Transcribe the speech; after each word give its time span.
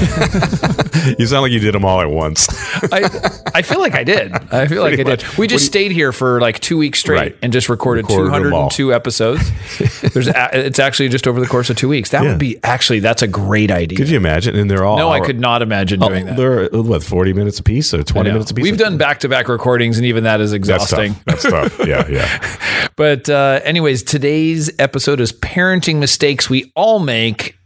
you 1.18 1.26
sound 1.26 1.42
like 1.42 1.52
you 1.52 1.58
did 1.60 1.74
them 1.74 1.84
all 1.84 2.00
at 2.00 2.10
once. 2.10 2.46
I, 2.92 3.02
I 3.54 3.62
feel 3.62 3.78
like 3.80 3.94
I 3.94 4.04
did. 4.04 4.32
I 4.52 4.66
feel 4.66 4.82
like 4.82 4.98
I 4.98 5.02
did. 5.02 5.24
We 5.38 5.46
just 5.46 5.66
stayed 5.66 5.92
here 5.92 6.12
for 6.12 6.40
like 6.40 6.60
two 6.60 6.76
weeks 6.78 6.98
straight 7.00 7.14
Right. 7.18 7.36
and 7.42 7.52
just 7.52 7.68
recorded, 7.68 8.04
Recorded 8.04 8.32
202 8.32 8.92
episodes. 8.94 9.50
There's 10.12 10.28
a, 10.28 10.50
it's 10.66 10.78
actually 10.78 11.08
just 11.10 11.26
over 11.26 11.40
the 11.40 11.46
course 11.46 11.70
of 11.70 11.76
two 11.76 11.88
weeks. 11.88 12.10
That 12.10 12.22
Yeah. 12.24 12.30
would 12.30 12.38
be 12.38 12.58
actually 12.64 13.00
that's 13.00 13.22
a 13.22 13.28
great 13.28 13.70
idea. 13.70 13.98
Could 13.98 14.08
you 14.08 14.16
imagine? 14.16 14.56
And 14.56 14.70
they're 14.70 14.84
all 14.84 14.96
no, 14.96 15.10
I 15.10 15.20
could 15.20 15.38
not 15.40 15.62
imagine 15.62 16.02
Oh, 16.02 16.08
doing 16.08 16.26
that. 16.26 16.36
They're 16.36 16.68
what 16.70 17.02
forty 17.02 17.32
minutes 17.32 17.58
a 17.58 17.62
piece 17.62 17.92
or 17.94 18.02
twenty 18.02 18.30
minutes 18.30 18.50
a 18.50 18.54
piece. 18.54 18.62
We've 18.62 18.78
done 18.78 18.96
back 18.98 19.20
to 19.20 19.28
back 19.28 19.48
recordings, 19.48 19.96
and 19.98 20.06
even 20.06 20.24
that 20.24 20.40
is 20.40 20.50
That's 20.50 20.56
exhausting. 20.56 21.14
tough. 21.14 21.24
That's 21.26 21.42
tough. 21.44 21.78
Yeah, 21.86 22.06
yeah. 22.08 22.88
But, 22.96 23.28
uh, 23.28 23.60
anyways, 23.64 24.04
today's 24.04 24.70
episode 24.78 25.20
is 25.20 25.32
parenting 25.32 25.96
mistakes 25.96 26.48
we 26.48 26.72
all 26.74 26.98
make, 26.98 27.58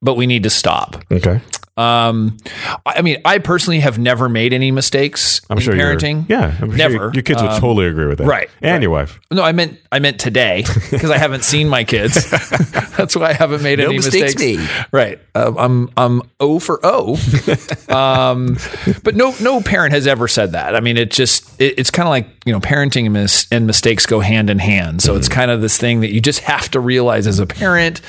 but 0.00 0.14
we 0.14 0.26
need 0.26 0.44
to 0.44 0.50
stop. 0.50 1.02
Okay. 1.10 1.40
Um, 1.78 2.36
I 2.84 3.02
mean, 3.02 3.18
I 3.24 3.38
personally 3.38 3.80
have 3.80 3.98
never 3.98 4.28
made 4.28 4.52
any 4.52 4.70
mistakes 4.72 5.40
I'm 5.48 5.58
in 5.58 5.62
sure 5.64 5.74
parenting. 5.74 6.28
Yeah, 6.28 6.56
I'm 6.60 6.74
never. 6.76 6.94
Your, 6.94 7.14
your 7.14 7.22
kids 7.22 7.40
would 7.42 7.52
totally 7.52 7.86
agree 7.86 8.06
with 8.06 8.18
that. 8.18 8.26
right, 8.26 8.50
And 8.60 8.72
right. 8.72 8.82
your 8.82 8.90
wife. 8.90 9.20
No, 9.30 9.42
I 9.42 9.52
meant 9.52 9.78
I 9.92 9.98
meant 10.00 10.18
today 10.20 10.64
because 10.90 11.10
I 11.10 11.18
haven't 11.18 11.44
seen 11.44 11.68
my 11.68 11.84
kids. 11.84 12.28
That's 12.96 13.14
why 13.14 13.30
I 13.30 13.32
haven't 13.32 13.62
made 13.62 13.78
any 13.80 13.96
mistakes 13.96 14.34
mistakes. 14.34 14.60
made. 14.62 14.86
Right. 14.92 15.20
Uh, 15.34 15.52
I'm 15.56 15.88
I'm 15.96 16.22
O 16.40 16.58
for 16.58 16.80
O. 16.82 17.14
um, 17.88 18.56
but 19.04 19.14
no 19.14 19.34
no 19.40 19.60
parent 19.60 19.92
has 19.92 20.06
ever 20.06 20.26
said 20.28 20.52
that. 20.52 20.74
I 20.74 20.80
mean, 20.80 20.96
it 20.96 21.10
just 21.10 21.60
it, 21.60 21.78
it's 21.78 21.90
kind 21.90 22.06
of 22.06 22.10
like 22.10 22.26
you 22.44 22.52
know 22.52 22.60
parenting 22.60 23.04
and, 23.04 23.12
mis- 23.12 23.46
and 23.52 23.66
mistakes 23.66 24.04
go 24.06 24.20
hand 24.20 24.50
in 24.50 24.58
hand. 24.58 25.00
So 25.02 25.12
Mm-hmm. 25.12 25.18
it's 25.20 25.28
kind 25.28 25.50
of 25.50 25.60
this 25.60 25.78
thing 25.78 26.00
that 26.00 26.12
you 26.12 26.20
just 26.20 26.40
have 26.40 26.70
to 26.72 26.80
realize 26.80 27.26
as 27.26 27.38
a 27.38 27.46
parent. 27.46 28.00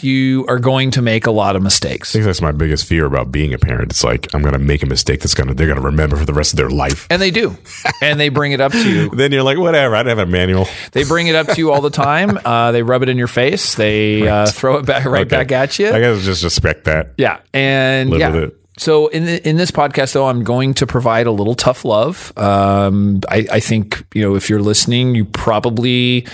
You 0.00 0.44
are 0.48 0.58
going 0.58 0.90
to 0.92 1.02
make 1.02 1.26
a 1.26 1.30
lot 1.30 1.56
of 1.56 1.62
mistakes. 1.62 2.10
I 2.10 2.18
think 2.18 2.26
that's 2.26 2.42
my 2.42 2.52
biggest 2.52 2.84
fear 2.84 3.06
about 3.06 3.32
being 3.32 3.54
a 3.54 3.58
parent. 3.58 3.90
It's 3.90 4.04
like 4.04 4.32
I'm 4.34 4.42
going 4.42 4.52
to 4.52 4.58
make 4.58 4.82
a 4.82 4.86
mistake 4.86 5.20
that's 5.20 5.32
going 5.32 5.48
to 5.48 5.54
they're 5.54 5.66
going 5.66 5.78
to 5.78 5.84
remember 5.84 6.16
for 6.16 6.26
the 6.26 6.34
rest 6.34 6.52
of 6.52 6.58
their 6.58 6.68
life. 6.68 7.06
And 7.08 7.22
they 7.22 7.30
do. 7.30 7.56
And 8.02 8.20
they 8.20 8.28
bring 8.28 8.52
it 8.52 8.60
up 8.60 8.72
to 8.72 8.90
you. 8.90 9.08
Then 9.14 9.32
you're 9.32 9.42
like, 9.42 9.56
whatever. 9.56 9.94
I 9.94 10.02
don't 10.02 10.18
have 10.18 10.28
a 10.28 10.30
manual. 10.30 10.66
They 10.92 11.04
bring 11.04 11.28
it 11.28 11.34
up 11.34 11.46
to 11.46 11.56
you 11.56 11.72
all 11.72 11.80
the 11.80 11.90
time. 11.90 12.38
Uh, 12.44 12.72
they 12.72 12.82
rub 12.82 13.02
it 13.02 13.08
in 13.08 13.16
your 13.16 13.26
face. 13.28 13.74
They 13.74 14.28
uh, 14.28 14.46
throw 14.46 14.76
it 14.76 14.84
back 14.86 15.06
right 15.06 15.22
Okay. 15.26 15.36
back 15.36 15.52
at 15.52 15.78
you. 15.78 15.88
I 15.88 16.00
guess 16.00 16.22
just 16.24 16.44
respect 16.44 16.84
that. 16.84 17.14
Yeah, 17.16 17.40
and 17.54 18.10
Live 18.10 18.20
yeah. 18.20 18.46
So 18.76 19.06
in 19.08 19.24
the, 19.26 19.48
in 19.48 19.56
this 19.56 19.70
podcast, 19.70 20.14
though, 20.14 20.26
I'm 20.26 20.42
going 20.42 20.74
to 20.74 20.86
provide 20.86 21.26
a 21.26 21.30
little 21.30 21.54
tough 21.54 21.84
love. 21.84 22.32
Um, 22.36 23.20
I, 23.28 23.46
I 23.52 23.60
think 23.60 24.04
you 24.14 24.22
know 24.22 24.34
if 24.34 24.48
you're 24.48 24.60
listening, 24.60 25.14
you 25.14 25.24
probably 25.24 26.26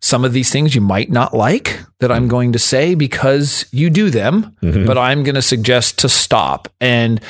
some 0.00 0.24
of 0.24 0.32
these 0.32 0.50
things 0.50 0.74
you 0.74 0.80
might 0.80 1.10
not 1.10 1.34
like 1.34 1.80
that 1.98 2.12
I'm 2.12 2.28
going 2.28 2.52
to 2.52 2.58
say 2.58 2.94
because 2.94 3.66
you 3.72 3.90
do 3.90 4.10
them, 4.10 4.56
Mm-hmm. 4.62 4.86
but 4.86 4.96
I'm 4.98 5.22
going 5.24 5.34
to 5.34 5.42
suggest 5.42 5.98
to 6.00 6.08
stop. 6.08 6.68
And 6.80 7.20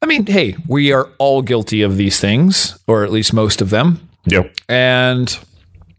I 0.00 0.06
mean, 0.06 0.26
hey, 0.26 0.56
we 0.68 0.92
are 0.92 1.08
all 1.18 1.42
guilty 1.42 1.82
of 1.82 1.96
these 1.96 2.20
things, 2.20 2.78
or 2.86 3.04
at 3.04 3.10
least 3.12 3.32
most 3.32 3.60
of 3.60 3.70
them. 3.70 4.08
Yep. 4.26 4.54
And 4.68 5.38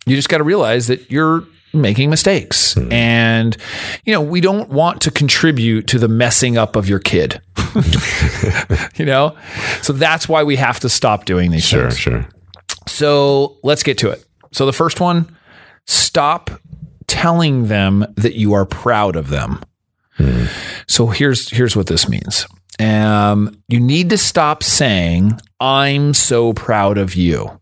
you 0.06 0.16
just 0.16 0.30
got 0.30 0.38
to 0.40 0.44
realize 0.44 0.88
that 0.88 1.10
you're 1.12 1.46
making 1.74 2.10
mistakes. 2.10 2.78
And, 2.92 3.58
you 4.06 4.14
know, 4.14 4.22
we 4.22 4.42
don't 4.42 4.70
want 4.70 5.02
to 5.02 5.12
contribute 5.12 5.88
to 5.88 6.00
the 6.00 6.08
messing 6.08 6.58
up 6.58 6.76
of 6.76 6.88
your 6.88 7.00
kid. 7.00 7.42
you 8.96 9.06
know? 9.06 9.36
So 9.82 9.94
that's 9.94 10.30
why 10.30 10.44
we 10.44 10.56
have 10.58 10.80
to 10.82 10.90
stop 10.90 11.26
doing 11.26 11.52
these 11.52 11.66
Sure. 11.66 11.84
things. 11.90 11.98
Sure. 12.00 12.22
Sure. 12.22 12.30
So 12.88 13.58
let's 13.64 13.82
get 13.84 13.98
to 14.00 14.10
it. 14.10 14.24
So 14.52 14.66
the 14.66 14.74
first 14.74 15.00
one 15.00 15.36
stop 15.88 16.52
telling 17.08 17.68
them 17.68 18.06
that 18.16 18.36
you 18.36 18.54
are 18.54 18.66
proud 18.66 19.16
of 19.16 19.30
them. 19.30 19.60
So 20.88 21.08
here's 21.08 21.50
here's 21.50 21.76
what 21.76 21.88
this 21.88 22.08
means. 22.08 22.46
Um, 22.80 23.58
you 23.68 23.80
need 23.80 24.10
to 24.12 24.18
stop 24.18 24.64
saying 24.64 25.40
"I'm 25.60 26.14
so 26.14 26.54
proud 26.54 26.98
of 26.98 27.16
you," 27.16 27.60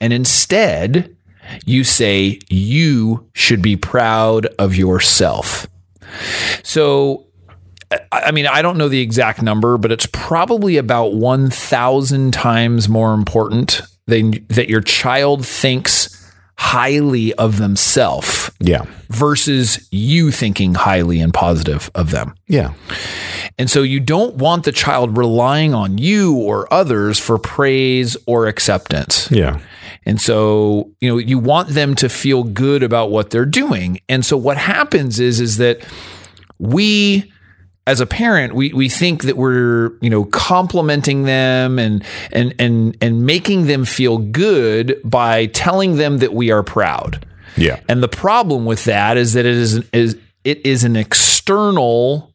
and 0.00 0.12
instead 0.12 1.15
you 1.64 1.84
say 1.84 2.38
you 2.48 3.28
should 3.34 3.62
be 3.62 3.76
proud 3.76 4.46
of 4.58 4.74
yourself. 4.76 5.66
So 6.62 7.24
I- 8.12 8.32
mean, 8.32 8.46
I 8.48 8.62
don't 8.62 8.78
know 8.78 8.88
the 8.88 9.00
exact 9.00 9.42
number, 9.42 9.78
but 9.78 9.92
it's 9.92 10.08
probably 10.12 10.76
about 10.76 11.14
1,000 11.14 12.32
times 12.32 12.88
more 12.88 13.14
important 13.14 13.80
than 14.08 14.44
that 14.48 14.68
your 14.68 14.80
child 14.80 15.46
thinks 15.46 16.08
highly 16.58 17.32
of 17.34 17.58
themselves 17.58 18.50
Yeah. 18.60 18.82
versus 19.10 19.86
you 19.92 20.32
thinking 20.32 20.74
highly 20.74 21.20
and 21.20 21.32
positive 21.32 21.88
of 21.94 22.10
them. 22.10 22.34
Yeah. 22.48 22.70
And 23.58 23.70
so 23.70 23.82
you 23.82 24.00
don't 24.00 24.34
want 24.36 24.64
the 24.64 24.72
child 24.72 25.16
relying 25.16 25.72
on 25.74 25.98
you 25.98 26.34
or 26.34 26.66
others 26.72 27.18
for 27.20 27.38
praise 27.38 28.16
or 28.26 28.46
acceptance. 28.48 29.28
Yeah. 29.30 29.58
And 30.06 30.20
so, 30.20 30.92
you 31.00 31.10
know, 31.10 31.18
you 31.18 31.38
want 31.38 31.70
them 31.70 31.94
to 31.96 32.08
feel 32.08 32.44
good 32.44 32.84
about 32.84 33.10
what 33.10 33.30
they're 33.30 33.44
doing. 33.44 34.00
And 34.08 34.24
so 34.24 34.36
what 34.36 34.56
happens 34.56 35.18
is 35.18 35.40
is 35.40 35.56
that 35.56 35.84
we 36.58 37.30
as 37.88 38.00
a 38.00 38.06
parent, 38.06 38.54
we 38.54 38.72
we 38.72 38.88
think 38.88 39.22
that 39.24 39.36
we're, 39.36 39.92
you 40.00 40.10
know, 40.10 40.24
complimenting 40.24 41.24
them 41.24 41.78
and 41.78 42.04
and 42.32 42.54
and 42.58 42.96
and 43.00 43.26
making 43.26 43.66
them 43.66 43.84
feel 43.84 44.18
good 44.18 45.00
by 45.04 45.46
telling 45.46 45.96
them 45.96 46.18
that 46.18 46.32
we 46.32 46.50
are 46.50 46.62
proud. 46.62 47.26
Yeah. 47.56 47.80
And 47.88 48.02
the 48.02 48.08
problem 48.08 48.64
with 48.64 48.84
that 48.84 49.16
is 49.16 49.32
that 49.32 49.44
it 49.44 49.54
is 49.54 49.76
is 49.92 50.16
it 50.44 50.64
is 50.64 50.84
an 50.84 50.94
external 50.94 52.32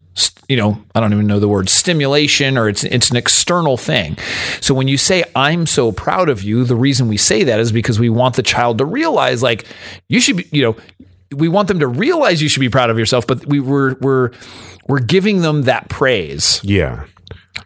you 0.48 0.58
know, 0.58 0.84
I 0.94 1.00
don't 1.00 1.14
even 1.14 1.28
know 1.28 1.40
the 1.40 1.48
word 1.48 1.70
stimulation 1.70 2.58
or 2.58 2.68
it's 2.68 2.84
it's 2.84 3.10
an 3.10 3.18
external 3.18 3.78
thing. 3.78 4.18
So 4.60 4.74
when 4.74 4.88
you 4.88 4.98
say 4.98 5.24
I'm 5.36 5.66
so 5.66 5.92
proud 5.92 6.28
of 6.28 6.44
you, 6.44 6.66
the 6.66 6.76
reason 6.76 7.08
we 7.08 7.18
say 7.18 7.44
that 7.44 7.60
is 7.60 7.72
because 7.72 8.00
we 8.00 8.10
want 8.10 8.36
the 8.36 8.44
child 8.44 8.78
to 8.80 8.86
realize 8.86 9.42
like 9.42 9.66
you 10.10 10.20
should 10.20 10.38
be, 10.38 10.48
you 10.52 10.64
know, 10.64 10.76
we 11.36 11.48
want 11.48 11.70
them 11.70 11.80
to 11.80 11.88
realize 11.88 12.42
you 12.42 12.50
should 12.50 12.60
be 12.60 12.70
proud 12.70 12.90
of 12.90 13.00
yourself, 13.00 13.26
but 13.26 13.46
we 13.46 13.60
were 13.60 13.98
we're 14.02 14.32
we're 14.88 15.00
giving 15.00 15.42
them 15.42 15.64
that 15.64 15.88
praise. 15.90 16.60
Yeah. 16.64 17.06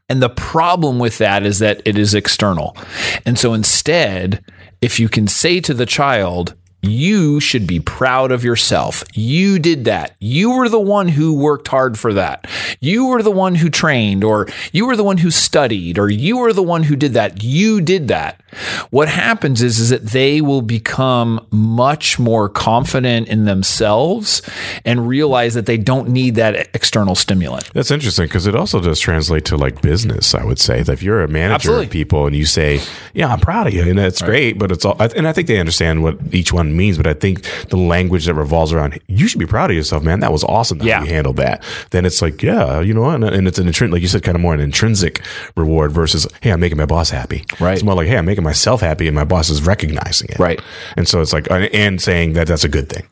And 0.08 0.22
the 0.22 0.30
problem 0.30 1.00
with 1.00 1.18
that 1.18 1.46
is 1.46 1.60
that 1.60 1.82
it 1.86 1.98
is 1.98 2.14
external. 2.14 2.78
And 3.26 3.40
so 3.40 3.54
instead, 3.54 4.44
if 4.82 5.00
you 5.00 5.10
can 5.10 5.28
say 5.28 5.60
to 5.62 5.74
the 5.74 5.86
child, 5.86 6.54
you 6.88 7.40
should 7.40 7.68
be 7.68 7.80
proud 7.80 8.32
of 8.32 8.44
yourself. 8.44 9.04
You 9.14 9.60
did 9.60 9.86
that. 9.86 10.16
You 10.20 10.52
were 10.52 10.70
the 10.70 10.80
one 10.80 11.08
who 11.08 11.34
worked 11.34 11.68
hard 11.68 11.98
for 11.98 12.14
that. 12.14 12.48
You 12.80 13.08
were 13.08 13.24
the 13.24 13.32
one 13.32 13.56
who 13.56 13.70
trained, 13.70 14.24
or 14.24 14.48
you 14.72 14.86
were 14.86 14.96
the 14.96 15.04
one 15.04 15.18
who 15.18 15.32
studied, 15.32 15.98
or 15.98 16.10
you 16.10 16.38
were 16.38 16.54
the 16.54 16.64
one 16.64 16.84
who 16.84 16.96
did 16.96 17.14
that. 17.14 17.44
You 17.44 17.82
did 17.82 18.08
that. 18.10 18.42
What 18.90 19.08
happens 19.10 19.62
is, 19.62 19.80
is 19.80 19.90
that 19.90 20.04
they 20.08 20.42
will 20.42 20.62
become 20.62 21.46
much 21.52 22.18
more 22.20 22.50
confident 22.50 23.28
in 23.28 23.46
themselves 23.46 24.42
and 24.84 25.08
realize 25.08 25.54
that 25.54 25.66
they 25.66 25.78
don't 25.78 26.10
need 26.10 26.36
that 26.36 26.70
external 26.74 27.16
stimulant. 27.16 27.72
That's 27.74 27.92
interesting 27.92 28.26
because 28.26 28.48
it 28.48 28.56
also 28.56 28.80
does 28.80 29.00
translate 29.00 29.46
to 29.46 29.58
like 29.58 29.82
business. 29.82 30.34
I 30.36 30.44
would 30.44 30.60
say 30.60 30.82
that 30.84 30.92
if 30.94 31.04
you're 31.04 31.22
a 31.24 31.28
manager 31.28 31.56
Absolutely. 31.56 31.86
of 31.86 31.92
people 31.92 32.26
and 32.28 32.36
you 32.36 32.46
say, 32.46 32.82
"Yeah, 33.14 33.28
I'm 33.32 33.40
proud 33.40 33.68
of 33.68 33.74
you," 33.74 33.84
and 33.90 33.98
that's 34.00 34.22
great, 34.22 34.58
but 34.58 34.72
it's 34.72 34.86
all, 34.86 34.96
and 35.00 35.28
I 35.28 35.34
think 35.34 35.48
they 35.48 35.60
understand 35.60 36.04
what 36.04 36.18
each 36.32 36.54
one 36.54 36.76
means. 36.76 36.98
But 36.98 37.08
I 37.08 37.14
think 37.14 37.44
the 37.70 37.78
language 37.78 38.26
that 38.26 38.34
revolves 38.36 38.72
around, 38.72 39.00
"You 39.08 39.28
should 39.28 39.40
be 39.40 39.46
proud 39.46 39.70
of 39.72 39.76
yourself, 39.76 40.04
man. 40.04 40.20
That 40.22 40.32
was 40.32 40.44
awesome. 40.46 40.80
How 40.80 40.86
Yeah. 40.86 41.02
you 41.04 41.08
handled 41.10 41.38
that." 41.38 41.64
Then 41.92 42.06
it's 42.06 42.22
like, 42.22 42.42
yeah, 42.42 42.80
you 42.80 42.94
know, 42.94 43.10
and, 43.10 43.24
and 43.24 43.48
it's 43.48 43.60
an 43.60 43.68
intrinsic, 43.68 43.94
like 43.94 44.02
you 44.02 44.08
said, 44.08 44.24
kind 44.24 44.36
of 44.36 44.42
more 44.42 44.54
an 44.54 44.60
intrinsic 44.60 45.22
reward 45.56 45.92
versus, 45.92 46.28
"Hey, 46.42 46.52
I'm 46.52 46.60
making 46.60 46.78
my 46.78 46.86
boss 46.86 47.10
happy." 47.10 47.44
Right. 47.60 47.74
It's 47.74 47.84
more 47.84 47.96
like, 47.96 48.08
"Hey, 48.08 48.18
I'm 48.18 48.26
making 48.26 48.44
myself 48.46 48.80
happy," 48.82 49.08
and 49.08 49.16
my 49.16 49.26
boss 49.26 49.50
is 49.50 49.62
recognizing 49.66 50.30
it. 50.30 50.40
Right. 50.40 50.62
And 50.96 51.08
so 51.08 51.20
it's 51.22 51.34
like, 51.34 51.48
and- 51.52 51.74
and 51.76 52.02
saying 52.02 52.34
that 52.34 52.48
that's 52.48 52.64
a 52.64 52.70
good 52.70 52.88
thing. 52.88 53.04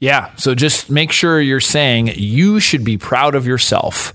Yeah. 0.00 0.30
So 0.36 0.54
just 0.56 0.90
make 0.90 1.12
sure 1.12 1.40
you're 1.40 1.60
saying 1.60 2.12
you 2.16 2.58
should 2.58 2.82
be 2.84 2.98
proud 2.98 3.36
of 3.36 3.46
yourself. 3.46 4.12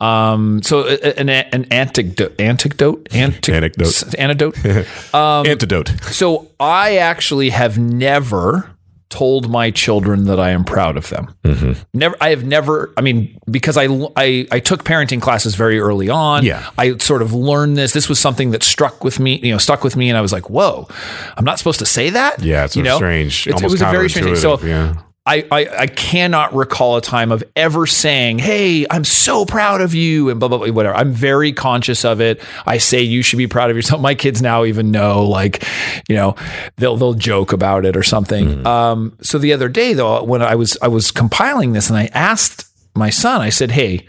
Um, 0.00 0.62
so 0.62 0.86
a- 0.86 0.94
a- 0.94 1.18
an, 1.20 1.28
an 1.28 1.66
anecdote, 1.70 2.40
anecdote, 2.40 3.08
Antic- 3.10 3.54
Anecdote. 3.54 4.14
anecdote. 4.18 4.56
Um, 5.14 5.46
Antidote. 5.46 5.92
so 6.10 6.48
I 6.58 6.96
actually 6.96 7.50
have 7.50 7.76
never 7.78 8.70
told 9.08 9.48
my 9.48 9.70
children 9.70 10.24
that 10.24 10.40
I 10.40 10.50
am 10.50 10.64
proud 10.64 10.96
of 10.96 11.08
them. 11.08 11.34
Mm-hmm. 11.44 11.72
Never, 11.94 12.16
I 12.20 12.30
have 12.30 12.44
never. 12.44 12.92
I 12.96 13.00
mean, 13.02 13.38
because 13.50 13.76
I, 13.76 13.86
I 14.16 14.46
I 14.50 14.60
took 14.60 14.82
parenting 14.84 15.22
classes 15.22 15.54
very 15.54 15.78
early 15.78 16.08
on. 16.08 16.44
Yeah. 16.44 16.68
I 16.76 16.96
sort 16.98 17.22
of 17.22 17.32
learned 17.32 17.76
this. 17.76 17.92
This 17.92 18.08
was 18.08 18.18
something 18.18 18.50
that 18.50 18.62
struck 18.62 19.04
with 19.04 19.20
me. 19.20 19.38
You 19.42 19.52
know, 19.52 19.58
stuck 19.58 19.84
with 19.84 19.96
me, 19.96 20.08
and 20.08 20.18
I 20.18 20.20
was 20.20 20.32
like, 20.32 20.50
"Whoa, 20.50 20.88
I'm 21.36 21.44
not 21.44 21.58
supposed 21.58 21.78
to 21.78 21.86
say 21.86 22.10
that." 22.10 22.42
Yeah, 22.42 22.64
it's 22.64 22.76
you 22.76 22.82
know? 22.82 22.96
strange, 22.96 23.46
It's- 23.46 23.62
it 23.62 23.70
was 23.70 23.80
a 23.80 23.84
very 23.86 24.10
strange. 24.10 24.26
thing. 24.26 24.36
So 24.36 24.60
yeah. 24.66 24.96
I, 25.26 25.44
I 25.50 25.66
I 25.80 25.86
cannot 25.88 26.54
recall 26.54 26.96
a 26.96 27.00
time 27.00 27.32
of 27.32 27.42
ever 27.56 27.86
saying, 27.86 28.38
"Hey, 28.38 28.86
I'm 28.88 29.04
so 29.04 29.44
proud 29.44 29.80
of 29.80 29.92
you," 29.94 30.30
and 30.30 30.38
blah 30.38 30.48
blah 30.48 30.58
blah, 30.58 30.68
whatever. 30.68 30.94
I'm 30.94 31.12
very 31.12 31.52
conscious 31.52 32.04
of 32.04 32.20
it. 32.20 32.40
I 32.64 32.78
say 32.78 33.02
you 33.02 33.22
should 33.22 33.38
be 33.38 33.48
proud 33.48 33.70
of 33.70 33.76
yourself. 33.76 34.00
My 34.06 34.14
kids 34.14 34.40
now 34.40 34.64
even 34.64 34.90
know, 34.90 35.24
like, 35.24 35.64
you 36.08 36.14
know, 36.14 36.36
they'll 36.76 36.96
they'll 36.96 37.14
joke 37.14 37.52
about 37.52 37.84
it 37.84 37.96
or 37.96 38.02
something. 38.02 38.64
Um, 38.66 39.16
so 39.20 39.38
the 39.38 39.52
other 39.52 39.68
day 39.68 39.94
though, 39.94 40.22
when 40.22 40.42
I 40.42 40.54
was 40.54 40.78
I 40.80 40.88
was 40.88 41.10
compiling 41.10 41.72
this, 41.72 41.88
and 41.88 41.98
I 41.98 42.06
asked 42.12 42.66
my 42.94 43.10
son, 43.10 43.40
I 43.40 43.48
said, 43.48 43.72
"Hey, 43.72 44.06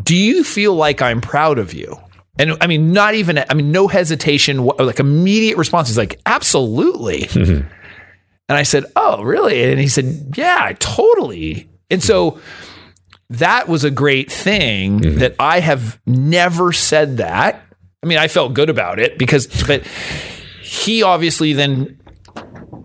do 0.00 0.16
you 0.16 0.44
feel 0.44 0.74
like 0.74 1.02
I'm 1.02 1.20
proud 1.20 1.58
of 1.58 1.74
you?" 1.74 1.98
And 2.38 2.56
I 2.60 2.66
mean, 2.66 2.92
not 2.92 3.14
even, 3.14 3.38
I 3.48 3.54
mean, 3.54 3.70
no 3.70 3.86
hesitation, 3.86 4.64
like 4.64 4.98
immediate 4.98 5.56
response. 5.56 5.86
He's 5.88 5.98
like, 5.98 6.20
absolutely. 6.26 7.28
And 8.48 8.58
I 8.58 8.62
said, 8.62 8.84
"Oh, 8.96 9.22
really?" 9.22 9.70
And 9.70 9.80
he 9.80 9.88
said, 9.88 10.34
"Yeah, 10.36 10.72
totally." 10.78 11.68
And 11.90 12.02
so 12.02 12.40
that 13.30 13.68
was 13.68 13.84
a 13.84 13.90
great 13.90 14.30
thing 14.30 15.00
mm-hmm. 15.00 15.18
that 15.18 15.34
I 15.38 15.60
have 15.60 16.00
never 16.06 16.72
said 16.72 17.18
that. 17.18 17.62
I 18.02 18.06
mean, 18.06 18.18
I 18.18 18.28
felt 18.28 18.54
good 18.54 18.68
about 18.70 18.98
it 18.98 19.18
because 19.18 19.46
but 19.66 19.82
he 20.62 21.02
obviously 21.02 21.52
then 21.52 21.98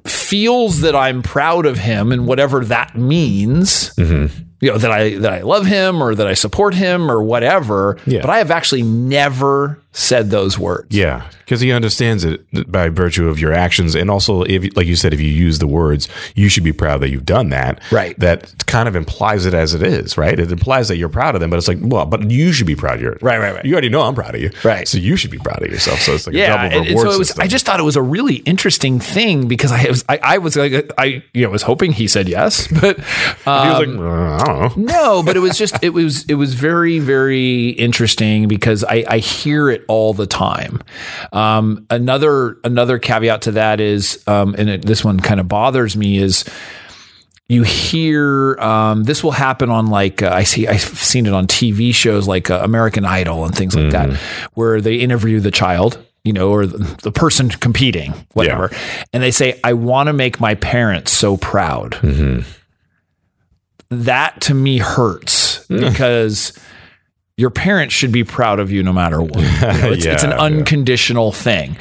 feels 0.08 0.82
that 0.82 0.96
I'm 0.96 1.22
proud 1.22 1.66
of 1.66 1.78
him 1.78 2.12
and 2.12 2.26
whatever 2.26 2.64
that 2.66 2.96
means. 2.96 3.94
Mm-hmm. 3.96 4.46
You 4.62 4.72
know, 4.72 4.78
that 4.78 4.92
I 4.92 5.16
that 5.20 5.32
I 5.32 5.42
love 5.42 5.66
him 5.66 6.02
or 6.04 6.16
that 6.16 6.28
I 6.28 6.34
support 6.34 6.74
him 6.74 7.10
or 7.10 7.24
whatever. 7.24 7.98
Yeah. 8.06 8.22
But 8.22 8.30
I 8.30 8.40
have 8.40 8.52
actually 8.52 8.84
never 8.84 9.82
said 9.92 10.30
those 10.30 10.58
words. 10.60 10.96
Yeah, 10.96 11.30
because 11.40 11.62
he 11.62 11.72
understands 11.72 12.24
it 12.24 12.72
by 12.72 12.90
virtue 12.90 13.28
of 13.28 13.40
your 13.40 13.54
actions, 13.54 13.96
and 13.96 14.10
also, 14.10 14.44
if 14.44 14.76
like 14.78 14.86
you 14.88 14.96
said, 14.96 15.14
if 15.14 15.20
you 15.20 15.30
use 15.30 15.60
the 15.60 15.68
words, 15.68 16.08
you 16.36 16.48
should 16.48 16.64
be 16.64 16.74
proud 16.74 17.02
that 17.02 17.10
you've 17.10 17.26
done 17.26 17.50
that. 17.50 17.82
Right. 17.92 18.18
That 18.20 18.54
kind 18.68 18.88
of 18.88 18.96
implies 18.96 19.46
it 19.46 19.54
as 19.54 19.74
it 19.74 19.82
is, 19.82 20.18
right? 20.18 20.40
It 20.40 20.52
implies 20.52 20.88
that 20.90 20.98
you're 20.98 21.10
proud 21.10 21.36
of 21.36 21.42
them, 21.42 21.50
but 21.50 21.58
it's 21.58 21.68
like, 21.68 21.80
well, 21.82 22.06
but 22.06 22.30
you 22.30 22.52
should 22.54 22.68
be 22.68 22.76
proud 22.76 22.96
of 22.96 23.02
your. 23.02 23.18
Right, 23.22 23.40
right, 23.40 23.56
right. 23.56 23.66
You 23.66 23.74
already 23.74 23.90
know 23.90 24.02
I'm 24.02 24.14
proud 24.14 24.36
of 24.36 24.42
you, 24.42 24.52
Right. 24.64 24.88
So 24.88 24.98
you 24.98 25.16
should 25.16 25.32
be 25.32 25.40
proud 25.40 25.64
of 25.64 25.72
yourself. 25.72 26.00
So 26.02 26.14
it's 26.14 26.28
like 26.28 26.36
yeah, 26.36 26.66
a 26.66 26.70
double 26.70 26.86
reward 26.86 27.12
so 27.12 27.18
was. 27.18 27.28
system. 27.30 27.44
I 27.44 27.48
just 27.48 27.66
thought 27.66 27.80
it 27.80 27.84
was 27.84 27.96
a 27.96 28.02
really 28.02 28.36
interesting 28.38 29.00
thing 29.00 29.48
because 29.48 29.72
I 29.72 29.88
was, 29.88 30.06
I, 30.08 30.20
I 30.22 30.38
was 30.38 30.56
like, 30.56 30.92
I, 30.98 31.24
you 31.34 31.44
know, 31.44 31.50
was 31.50 31.64
hoping 31.64 31.94
he 31.94 32.08
said 32.08 32.30
yes, 32.30 32.68
but 32.82 32.98
he 32.98 33.04
was 33.46 33.46
like, 33.46 33.88
um, 33.88 34.00
"Uh, 34.00 34.38
I 34.38 34.46
don't 34.46 34.78
know. 34.78 34.94
no, 34.94 35.24
but 35.24 35.36
it 35.36 35.40
was 35.40 35.58
just, 35.58 35.84
it 35.84 35.90
was, 35.90 36.26
it 36.26 36.36
was 36.36 36.54
very, 36.54 37.00
very 37.00 37.70
interesting 37.70 38.48
because 38.48 38.84
I, 38.84 39.04
I 39.08 39.18
hear 39.18 39.70
it 39.72 39.79
all 39.88 40.14
the 40.14 40.28
time. 40.28 40.82
Um, 41.32 41.86
another, 41.90 42.58
another 42.64 43.00
caveat 43.00 43.44
to 43.44 43.52
that 43.52 43.80
is, 43.80 44.24
um, 44.28 44.56
and 44.58 44.70
it, 44.70 44.86
this 44.86 45.04
one 45.04 45.20
kind 45.20 45.40
of 45.40 45.48
bothers 45.48 45.96
me 45.98 46.18
is. 46.18 46.44
You 47.52 47.64
hear 47.64 48.60
um, 48.60 49.06
this 49.06 49.24
will 49.24 49.32
happen 49.32 49.72
on 49.72 49.88
like 49.88 50.22
uh, 50.22 50.30
I 50.32 50.44
see 50.44 50.68
I've 50.68 50.82
seen 50.84 51.26
it 51.26 51.34
on 51.34 51.48
TV 51.48 51.92
shows 51.96 52.28
like 52.28 52.52
uh, 52.52 52.62
American 52.64 53.06
Idol 53.06 53.44
and 53.44 53.56
things 53.56 53.76
like 53.76 53.92
that, 53.92 54.10
where 54.54 54.80
they 54.80 54.98
interview 54.98 55.40
the 55.40 55.50
child, 55.50 55.98
you 56.24 56.32
know, 56.32 56.52
or 56.52 56.68
the, 56.68 56.78
the 57.02 57.12
person 57.12 57.50
competing, 57.50 58.14
whatever, 58.34 58.70
and 59.14 59.24
they 59.24 59.32
say, 59.32 59.60
"I 59.64 59.74
want 59.74 60.08
to 60.08 60.14
make 60.14 60.40
my 60.40 60.54
parents 60.54 61.12
so 61.12 61.38
proud." 61.38 61.96
That 63.90 64.42
to 64.42 64.54
me 64.54 64.78
hurts 64.78 65.66
because 65.68 66.54
your 67.40 67.50
parents 67.50 67.94
should 67.94 68.12
be 68.12 68.24
proud 68.26 68.60
of 68.60 68.70
you 68.70 68.84
no 68.84 68.92
matter 68.92 69.22
what. 69.22 69.36
You 69.38 69.42
know, 69.44 69.92
it's, 69.94 70.06
it's 70.06 70.24
an 70.24 70.30
Yeah, 70.32 70.36
yeah. 70.36 70.42
unconditional 70.44 71.32
thing, 71.32 71.78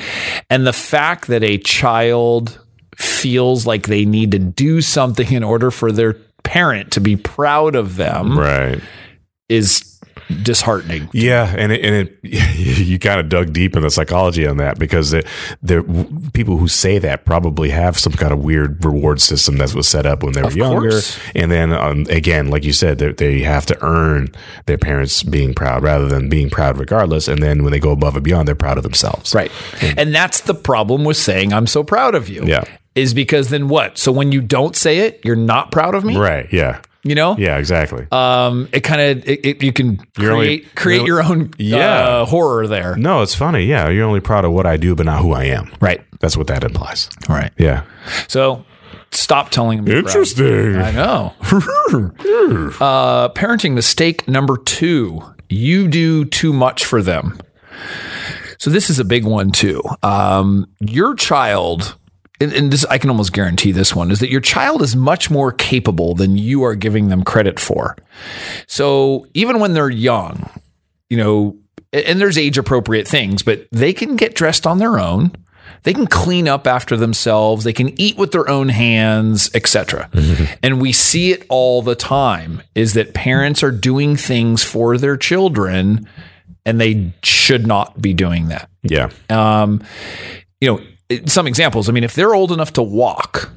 and 0.48 0.66
the 0.66 0.72
fact 0.72 1.26
that 1.28 1.42
a 1.42 1.58
child 1.58 2.60
feels 2.96 3.66
like 3.66 3.86
they 3.88 4.04
need 4.04 4.30
to 4.32 4.38
do 4.38 4.80
something 4.80 5.30
in 5.32 5.42
order 5.42 5.70
for 5.70 5.90
their 5.92 6.14
parent 6.44 6.92
to 6.92 7.00
be 7.00 7.16
proud 7.16 7.74
of 7.74 7.96
them 7.96 8.38
Right. 8.38 8.80
is 9.48 9.87
disheartening. 10.42 11.08
Yeah, 11.12 11.54
and 11.56 11.72
it, 11.72 11.84
and 11.84 11.94
it, 12.08 12.18
you 12.78 12.98
kind 12.98 13.20
of 13.20 13.28
dug 13.28 13.52
deep 13.52 13.76
in 13.76 13.82
the 13.82 13.90
psychology 13.90 14.46
on 14.46 14.58
that 14.58 14.78
because 14.78 15.10
the, 15.10 15.24
the 15.62 15.82
people 16.34 16.56
who 16.58 16.68
say 16.68 16.98
that 16.98 17.24
probably 17.24 17.70
have 17.70 17.98
some 17.98 18.12
kind 18.12 18.32
of 18.32 18.40
weird 18.40 18.84
reward 18.84 19.20
system 19.20 19.56
that 19.58 19.74
was 19.74 19.86
set 19.88 20.06
up 20.06 20.22
when 20.22 20.32
they 20.32 20.42
were 20.42 20.48
Of 20.48 20.56
younger, 20.56 20.90
course. 20.90 21.18
and 21.34 21.50
then 21.50 21.72
um, 21.72 22.06
again, 22.10 22.48
like 22.48 22.64
you 22.64 22.72
said, 22.72 22.98
they, 22.98 23.12
they 23.12 23.40
have 23.40 23.66
to 23.66 23.78
earn 23.84 24.28
their 24.66 24.78
parents 24.78 25.22
being 25.22 25.54
proud 25.54 25.82
rather 25.82 26.08
than 26.08 26.28
being 26.28 26.50
proud 26.50 26.78
regardless. 26.78 27.28
And 27.28 27.42
then 27.42 27.62
when 27.62 27.72
they 27.72 27.80
go 27.80 27.90
above 27.92 28.14
and 28.16 28.24
beyond, 28.24 28.46
they're 28.48 28.54
proud 28.54 28.76
of 28.76 28.82
themselves. 28.82 29.34
Right. 29.34 29.50
And 29.96 30.14
that's 30.14 30.40
the 30.42 30.54
problem 30.54 31.04
with 31.04 31.16
saying 31.16 31.52
I'm 31.52 31.66
so 31.66 31.82
proud 31.82 32.14
of 32.14 32.28
you. 32.28 32.44
Yeah. 32.44 32.64
Is 32.94 33.14
because 33.14 33.50
then 33.50 33.68
what? 33.68 33.96
So 33.96 34.10
when 34.10 34.32
you 34.32 34.40
don't 34.40 34.74
say 34.74 34.98
it, 34.98 35.20
you're 35.24 35.36
not 35.36 35.70
proud 35.70 35.94
of 35.94 36.04
me? 36.04 36.16
Right. 36.16 36.52
Yeah. 36.52 36.80
You 37.08 37.14
know? 37.14 37.36
Yeah. 37.38 37.56
Exactly. 37.58 38.06
Um, 38.12 38.68
it 38.72 38.80
kind 38.80 39.00
of 39.00 39.28
you 39.62 39.72
can 39.72 39.98
You're 40.18 40.34
create 40.34 40.34
only- 40.34 40.58
create 40.76 41.06
your 41.06 41.22
own 41.22 41.50
Yeah. 41.58 41.78
uh, 42.20 42.24
horror 42.26 42.66
there. 42.66 42.96
no, 42.96 43.22
it's 43.22 43.34
funny. 43.34 43.64
Yeah, 43.64 43.88
you're 43.88 44.04
only 44.06 44.20
proud 44.20 44.44
of 44.44 44.52
what 44.52 44.66
I 44.66 44.76
do, 44.76 44.94
but 44.94 45.06
not 45.06 45.22
who 45.22 45.32
I 45.32 45.44
am. 45.44 45.70
Right. 45.80 46.00
That's 46.20 46.36
what 46.36 46.46
that 46.48 46.64
implies. 46.64 47.08
Right. 47.28 47.50
Yeah. 47.58 47.84
So 48.28 48.64
stop 49.10 49.50
telling 49.50 49.84
me. 49.84 49.96
Interesting. 49.96 50.76
I 50.76 50.90
know. 50.90 51.34
uh, 52.80 53.28
parenting 53.30 53.72
mistake 53.74 54.26
number 54.28 54.56
two: 54.56 55.22
you 55.48 55.88
do 55.88 56.24
too 56.24 56.52
much 56.52 56.84
for 56.84 57.02
them. 57.02 57.38
So 58.58 58.70
this 58.70 58.90
is 58.90 58.98
a 58.98 59.04
big 59.04 59.24
one 59.24 59.50
too. 59.52 59.82
Um, 60.02 60.66
your 60.80 61.14
child, 61.14 61.96
and, 62.40 62.52
and 62.52 62.72
this 62.72 62.84
I 62.86 62.98
can 62.98 63.10
almost 63.10 63.32
guarantee 63.32 63.72
this 63.72 63.94
one 63.94 64.10
is 64.10 64.20
that 64.20 64.30
your 64.30 64.40
child 64.40 64.82
is 64.82 64.94
much 64.94 65.30
more 65.30 65.52
capable 65.52 66.14
than 66.14 66.36
you 66.36 66.62
are 66.64 66.74
giving 66.74 67.08
them 67.08 67.22
credit 67.22 67.58
for. 67.58 67.96
So 68.66 69.26
even 69.34 69.60
when 69.60 69.72
they're 69.72 69.90
young, 69.90 70.48
you 71.10 71.16
know, 71.16 71.56
and 71.92 72.20
there's 72.20 72.38
age 72.38 72.58
appropriate 72.58 73.08
things, 73.08 73.42
but 73.42 73.66
they 73.72 73.92
can 73.92 74.16
get 74.16 74.34
dressed 74.34 74.66
on 74.66 74.78
their 74.78 74.98
own. 74.98 75.32
They 75.84 75.94
can 75.94 76.06
clean 76.06 76.48
up 76.48 76.66
after 76.66 76.96
themselves. 76.96 77.64
They 77.64 77.72
can 77.72 77.98
eat 78.00 78.16
with 78.18 78.32
their 78.32 78.48
own 78.48 78.68
hands, 78.68 79.50
etc. 79.54 80.10
And 80.62 80.80
we 80.80 80.92
see 80.92 81.32
it 81.32 81.46
all 81.48 81.82
the 81.82 81.94
time 81.94 82.62
is 82.74 82.94
that 82.94 83.14
parents 83.14 83.62
are 83.62 83.70
doing 83.70 84.16
things 84.16 84.64
for 84.64 84.98
their 84.98 85.16
children 85.16 86.06
and 86.66 86.80
they 86.80 87.12
should 87.22 87.66
not 87.66 88.02
be 88.02 88.12
doing 88.12 88.48
that. 88.48 88.68
Yeah. 88.82 89.10
Um, 89.30 89.82
you 90.60 90.70
know, 90.70 90.80
some 91.26 91.46
examples. 91.46 91.88
I 91.88 91.92
mean, 91.92 92.04
if 92.04 92.14
they're 92.14 92.34
old 92.34 92.52
enough 92.52 92.72
to 92.74 92.82
walk, 92.82 93.50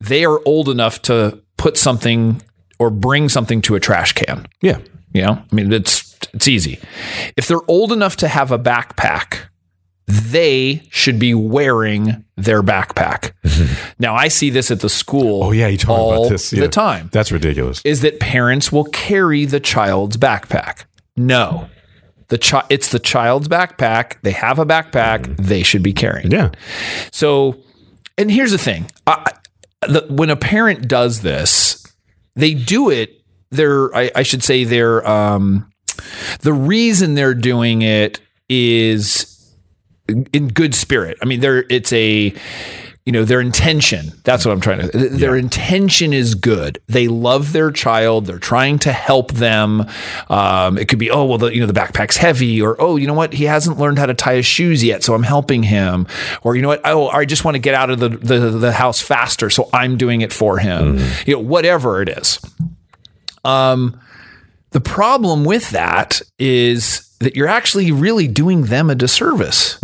they 0.00 0.24
are 0.24 0.40
old 0.44 0.68
enough 0.68 1.02
to 1.02 1.42
put 1.56 1.76
something 1.76 2.42
or 2.78 2.90
bring 2.90 3.28
something 3.28 3.62
to 3.62 3.74
a 3.74 3.80
trash 3.80 4.12
can. 4.12 4.46
Yeah. 4.60 4.78
You 5.12 5.22
know, 5.22 5.32
I 5.32 5.54
mean, 5.54 5.72
it's 5.72 6.18
it's 6.32 6.48
easy. 6.48 6.80
If 7.36 7.46
they're 7.46 7.68
old 7.68 7.92
enough 7.92 8.16
to 8.18 8.28
have 8.28 8.50
a 8.50 8.58
backpack, 8.58 9.48
they 10.06 10.82
should 10.90 11.18
be 11.18 11.34
wearing 11.34 12.24
their 12.36 12.62
backpack. 12.62 13.32
now, 13.98 14.14
I 14.14 14.28
see 14.28 14.50
this 14.50 14.70
at 14.70 14.80
the 14.80 14.88
school. 14.88 15.44
Oh 15.44 15.52
yeah, 15.52 15.68
you 15.68 15.78
all 15.88 16.14
about 16.14 16.30
this. 16.30 16.50
the 16.50 16.68
time. 16.68 17.10
That's 17.12 17.30
ridiculous. 17.30 17.82
Is 17.84 18.00
that 18.00 18.20
parents 18.20 18.72
will 18.72 18.84
carry 18.84 19.44
the 19.44 19.60
child's 19.60 20.16
backpack? 20.16 20.84
No, 21.16 21.68
the 22.32 22.38
chi- 22.38 22.64
it's 22.70 22.88
the 22.88 22.98
child's 22.98 23.46
backpack. 23.46 24.16
They 24.22 24.30
have 24.30 24.58
a 24.58 24.64
backpack. 24.64 25.36
They 25.36 25.62
should 25.62 25.82
be 25.82 25.92
carrying. 25.92 26.30
Yeah. 26.30 26.50
So, 27.12 27.62
and 28.16 28.30
here's 28.30 28.52
the 28.52 28.58
thing: 28.58 28.90
I, 29.06 29.32
the, 29.82 30.06
when 30.08 30.30
a 30.30 30.36
parent 30.36 30.88
does 30.88 31.20
this, 31.20 31.84
they 32.34 32.54
do 32.54 32.88
it. 32.88 33.20
They're, 33.50 33.94
I, 33.94 34.10
I 34.16 34.22
should 34.22 34.42
say, 34.42 34.64
they're. 34.64 35.06
Um, 35.06 35.70
the 36.40 36.54
reason 36.54 37.14
they're 37.14 37.34
doing 37.34 37.82
it 37.82 38.18
is 38.48 39.54
in 40.08 40.48
good 40.48 40.74
spirit. 40.74 41.18
I 41.20 41.26
mean, 41.26 41.40
they're. 41.40 41.66
It's 41.68 41.92
a. 41.92 42.34
You 43.04 43.12
know 43.12 43.24
their 43.24 43.40
intention. 43.40 44.12
That's 44.22 44.44
what 44.44 44.52
I'm 44.52 44.60
trying 44.60 44.88
to. 44.88 45.08
Their 45.08 45.36
intention 45.36 46.12
is 46.12 46.36
good. 46.36 46.80
They 46.86 47.08
love 47.08 47.52
their 47.52 47.72
child. 47.72 48.26
They're 48.26 48.38
trying 48.38 48.78
to 48.80 48.92
help 48.92 49.32
them. 49.32 49.86
Um, 50.30 50.78
it 50.78 50.88
could 50.88 51.00
be, 51.00 51.10
oh 51.10 51.24
well, 51.24 51.38
the, 51.38 51.52
you 51.52 51.60
know 51.60 51.66
the 51.66 51.72
backpack's 51.72 52.16
heavy, 52.16 52.62
or 52.62 52.80
oh, 52.80 52.94
you 52.94 53.08
know 53.08 53.14
what, 53.14 53.32
he 53.32 53.44
hasn't 53.44 53.78
learned 53.78 53.98
how 53.98 54.06
to 54.06 54.14
tie 54.14 54.36
his 54.36 54.46
shoes 54.46 54.84
yet, 54.84 55.02
so 55.02 55.14
I'm 55.14 55.24
helping 55.24 55.64
him. 55.64 56.06
Or 56.44 56.54
you 56.54 56.62
know 56.62 56.68
what, 56.68 56.80
oh, 56.84 57.08
I 57.08 57.24
just 57.24 57.44
want 57.44 57.56
to 57.56 57.58
get 57.58 57.74
out 57.74 57.90
of 57.90 57.98
the 57.98 58.08
the, 58.08 58.38
the 58.50 58.72
house 58.72 59.00
faster, 59.00 59.50
so 59.50 59.68
I'm 59.72 59.96
doing 59.96 60.20
it 60.20 60.32
for 60.32 60.58
him. 60.58 60.98
You 61.26 61.34
know, 61.34 61.40
whatever 61.42 62.02
it 62.02 62.08
is. 62.08 62.38
Um, 63.44 64.00
the 64.70 64.80
problem 64.80 65.44
with 65.44 65.70
that 65.70 66.22
is 66.38 67.08
that 67.18 67.34
you're 67.34 67.48
actually 67.48 67.90
really 67.90 68.28
doing 68.28 68.62
them 68.66 68.90
a 68.90 68.94
disservice 68.94 69.78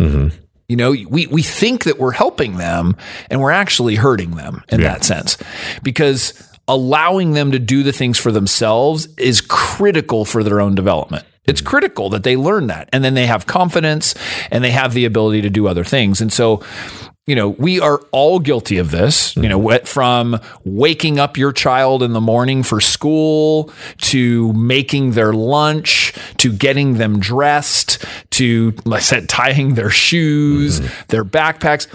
You 0.69 0.75
know, 0.75 0.91
we, 0.91 1.27
we 1.27 1.41
think 1.41 1.83
that 1.83 1.97
we're 1.97 2.11
helping 2.11 2.57
them 2.57 2.95
and 3.29 3.41
we're 3.41 3.51
actually 3.51 3.95
hurting 3.95 4.35
them 4.35 4.63
in 4.69 4.81
that 4.81 5.03
sense 5.03 5.37
because 5.83 6.47
allowing 6.67 7.33
them 7.33 7.51
to 7.51 7.59
do 7.59 7.81
the 7.81 7.91
things 7.91 8.19
for 8.19 8.31
themselves 8.31 9.07
is 9.17 9.41
critical 9.41 10.23
for 10.23 10.43
their 10.43 10.61
own 10.61 10.75
development. 10.75 11.25
It's 11.45 11.59
mm-hmm. 11.59 11.69
critical 11.69 12.09
that 12.11 12.23
they 12.23 12.37
learn 12.37 12.67
that 12.67 12.87
and 12.93 13.03
then 13.03 13.15
they 13.15 13.25
have 13.25 13.47
confidence 13.47 14.13
and 14.51 14.63
they 14.63 14.69
have 14.69 14.93
the 14.93 15.05
ability 15.05 15.41
to 15.41 15.49
do 15.49 15.67
other 15.67 15.83
things. 15.83 16.21
And 16.21 16.31
so, 16.31 16.63
you 17.29 17.35
know, 17.35 17.49
we 17.49 17.79
are 17.79 17.99
all 18.11 18.39
guilty 18.39 18.79
of 18.79 18.89
this, 18.89 19.35
you 19.37 19.47
know, 19.47 19.77
from 19.85 20.39
waking 20.65 21.19
up 21.19 21.37
your 21.37 21.51
child 21.53 22.01
in 22.01 22.13
the 22.13 22.19
morning 22.21 22.63
for 22.63 22.81
school 22.81 23.71
to 24.01 24.51
making 24.53 25.11
their 25.11 25.31
lunch 25.31 26.13
to 26.37 26.51
getting 26.51 26.95
them 26.95 27.19
dressed 27.19 28.03
to, 28.31 28.73
like 28.85 28.97
I 29.01 29.03
said, 29.03 29.29
tying 29.29 29.75
their 29.75 29.91
shoes, 29.91 30.79
their 31.09 31.23
backpacks. 31.23 31.85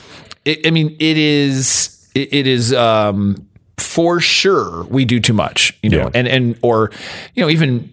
It, 0.44 0.66
I 0.66 0.70
mean, 0.70 0.94
it 1.00 1.16
is, 1.18 2.08
it, 2.14 2.32
it 2.32 2.46
is, 2.46 2.72
um, 2.72 3.48
for 3.76 4.20
sure 4.20 4.84
we 4.84 5.04
do 5.04 5.18
too 5.18 5.32
much, 5.32 5.76
you 5.82 5.90
know, 5.90 5.98
Yeah. 5.98 6.10
and, 6.14 6.28
and, 6.28 6.58
or, 6.62 6.92
you 7.34 7.42
know, 7.42 7.50
even 7.50 7.90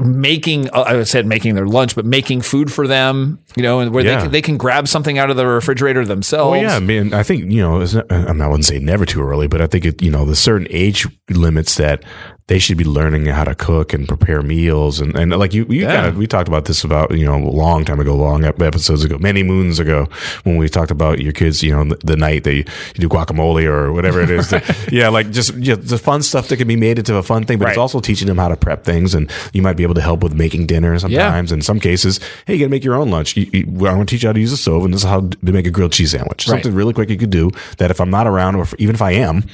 making 0.00 0.68
uh, 0.70 0.82
I 0.86 1.02
said 1.04 1.24
making 1.24 1.54
their 1.54 1.66
lunch, 1.68 1.94
but 1.94 2.04
making 2.04 2.40
food 2.40 2.72
for 2.72 2.88
them, 2.88 3.38
you 3.56 3.62
know, 3.62 3.80
and 3.80 3.92
where 3.94 4.02
they 4.04 4.16
can, 4.16 4.30
they 4.30 4.42
can 4.42 4.56
grab 4.56 4.88
something 4.88 5.18
out 5.18 5.30
of 5.30 5.36
the 5.36 5.46
refrigerator 5.46 6.04
themselves. 6.04 6.52
Well, 6.52 6.62
yeah, 6.62 6.76
I 6.76 6.80
mean, 6.80 7.12
I 7.14 7.22
think 7.22 7.50
you 7.50 7.60
know, 7.62 7.80
it's 7.80 7.94
not, 7.94 8.10
I'm 8.10 8.38
not, 8.38 8.44
I 8.44 8.48
wouldn't 8.48 8.64
say 8.64 8.78
never 8.78 9.06
too 9.06 9.22
early, 9.22 9.46
but 9.48 9.60
I 9.60 9.66
think 9.66 9.84
it, 9.84 10.02
you 10.02 10.10
know, 10.10 10.24
the 10.24 10.36
certain 10.36 10.66
age 10.70 11.06
limits 11.30 11.76
that 11.76 12.02
they 12.46 12.58
should 12.58 12.76
be 12.76 12.84
learning 12.84 13.24
how 13.24 13.42
to 13.42 13.54
cook 13.54 13.94
and 13.94 14.06
prepare 14.06 14.42
meals, 14.42 15.00
and, 15.00 15.16
and 15.16 15.30
like 15.38 15.54
you, 15.54 15.64
you 15.70 15.82
Yeah. 15.82 15.94
kind 15.94 16.06
of 16.08 16.18
we 16.18 16.26
talked 16.26 16.46
about 16.46 16.66
this 16.66 16.84
about 16.84 17.10
you 17.16 17.24
know 17.24 17.36
a 17.36 17.48
long 17.48 17.86
time 17.86 18.00
ago, 18.00 18.14
long 18.14 18.44
episodes 18.44 19.02
ago, 19.02 19.16
many 19.18 19.42
moons 19.42 19.78
ago, 19.78 20.08
when 20.42 20.58
we 20.58 20.68
talked 20.68 20.90
about 20.90 21.20
your 21.20 21.32
kids, 21.32 21.62
you 21.62 21.72
know, 21.74 21.84
the, 21.84 21.96
the 22.04 22.16
night 22.16 22.44
they 22.44 22.56
you 22.56 22.64
do 22.96 23.08
guacamole 23.08 23.64
or 23.64 23.92
whatever 23.94 24.20
it 24.20 24.28
is, 24.28 24.50
that- 24.50 24.88
yeah, 24.92 25.08
like 25.08 25.30
just 25.30 25.54
yeah, 25.54 25.74
the 25.76 25.96
fun 25.96 26.20
stuff 26.22 26.48
that 26.48 26.58
can 26.58 26.68
be 26.68 26.76
made 26.76 26.98
into 26.98 27.16
a 27.16 27.22
fun 27.22 27.44
thing, 27.44 27.58
but 27.58 27.68
it's 27.68 27.78
also 27.78 27.98
teaching 27.98 28.28
them 28.28 28.36
how 28.36 28.48
to 28.48 28.56
prep 28.58 28.84
things, 28.84 29.14
and 29.14 29.30
you 29.54 29.62
might 29.62 29.78
be 29.78 29.82
able 29.82 29.94
to 29.94 30.02
help 30.02 30.22
with 30.22 30.34
making 30.34 30.66
dinner 30.66 30.98
sometimes. 30.98 31.50
In 31.50 31.62
some 31.62 31.80
cases, 31.80 32.20
hey, 32.46 32.54
you 32.54 32.58
got 32.60 32.66
to 32.66 32.70
make 32.70 32.84
your 32.84 32.96
own 32.96 33.10
lunch. 33.10 33.38
You, 33.38 33.43
you, 33.52 33.64
well, 33.68 33.90
I'm 33.92 33.98
going 33.98 34.06
to 34.06 34.10
teach 34.10 34.22
you 34.22 34.28
how 34.28 34.32
to 34.32 34.40
use 34.40 34.52
a 34.52 34.56
stove, 34.56 34.84
and 34.84 34.94
this 34.94 35.02
is 35.02 35.08
how 35.08 35.20
to 35.20 35.52
make 35.52 35.66
a 35.66 35.70
grilled 35.70 35.92
cheese 35.92 36.12
sandwich. 36.12 36.46
Right. 36.46 36.62
Something 36.62 36.74
really 36.74 36.92
quick 36.92 37.10
you 37.10 37.16
could 37.16 37.30
do 37.30 37.50
that 37.78 37.90
if 37.90 38.00
I'm 38.00 38.10
not 38.10 38.26
around, 38.26 38.56
or 38.56 38.62
if, 38.62 38.74
even 38.78 38.94
if 38.94 39.02
I 39.02 39.12
am, 39.12 39.44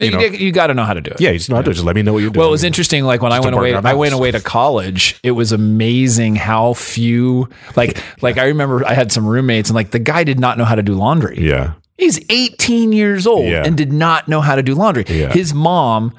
you, 0.00 0.10
know. 0.10 0.52
got 0.52 0.68
to 0.68 0.74
know 0.74 0.84
how 0.84 0.94
to 0.94 1.00
do 1.00 1.10
it. 1.10 1.20
yeah, 1.20 1.30
you 1.30 1.38
just 1.38 1.50
know 1.50 1.56
how 1.56 1.62
to 1.62 1.66
do 1.66 1.70
it. 1.72 1.74
Just 1.74 1.86
let 1.86 1.94
me 1.94 2.02
know 2.02 2.12
what 2.14 2.20
you're 2.20 2.30
doing. 2.30 2.40
Well, 2.40 2.48
it 2.48 2.52
was 2.52 2.64
interesting. 2.64 3.04
Like 3.04 3.20
when 3.22 3.32
I 3.32 3.40
went 3.40 3.54
away, 3.54 3.74
I 3.74 3.94
went 3.94 4.14
away 4.14 4.30
to 4.30 4.40
college. 4.40 5.20
It 5.22 5.32
was 5.32 5.52
amazing 5.52 6.36
how 6.36 6.72
few. 6.72 7.48
Like, 7.76 8.02
like 8.22 8.38
I 8.38 8.46
remember 8.46 8.84
I 8.86 8.94
had 8.94 9.12
some 9.12 9.26
roommates, 9.26 9.68
and 9.68 9.74
like 9.74 9.90
the 9.90 9.98
guy 9.98 10.24
did 10.24 10.40
not 10.40 10.56
know 10.58 10.64
how 10.64 10.74
to 10.74 10.82
do 10.82 10.94
laundry. 10.94 11.38
Yeah. 11.38 11.74
He's 11.98 12.18
18 12.30 12.92
years 12.92 13.26
old 13.26 13.44
Yeah. 13.44 13.62
and 13.62 13.76
did 13.76 13.92
not 13.92 14.26
know 14.26 14.40
how 14.40 14.54
to 14.54 14.62
do 14.62 14.74
laundry. 14.74 15.04
Yeah. 15.06 15.30
His 15.34 15.52
mom 15.52 16.14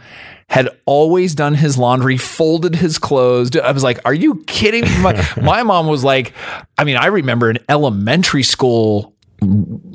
had 0.52 0.68
always 0.86 1.34
done 1.34 1.56
his 1.56 1.78
laundry, 1.78 2.18
folded 2.18 2.76
his 2.76 3.00
clothes. 3.00 3.56
I 3.56 3.72
was 3.72 3.84
like, 3.84 4.00
"Are 4.04 4.14
you 4.14 4.44
kidding?" 4.48 4.84
me?" 4.84 5.02
My, 5.02 5.28
my 5.42 5.64
mom 5.64 5.88
was 5.88 6.04
like, 6.04 6.34
I 6.78 6.84
mean, 6.84 6.98
I 6.98 7.06
remember 7.06 7.50
in 7.50 7.58
elementary 7.70 8.44
school 8.44 9.16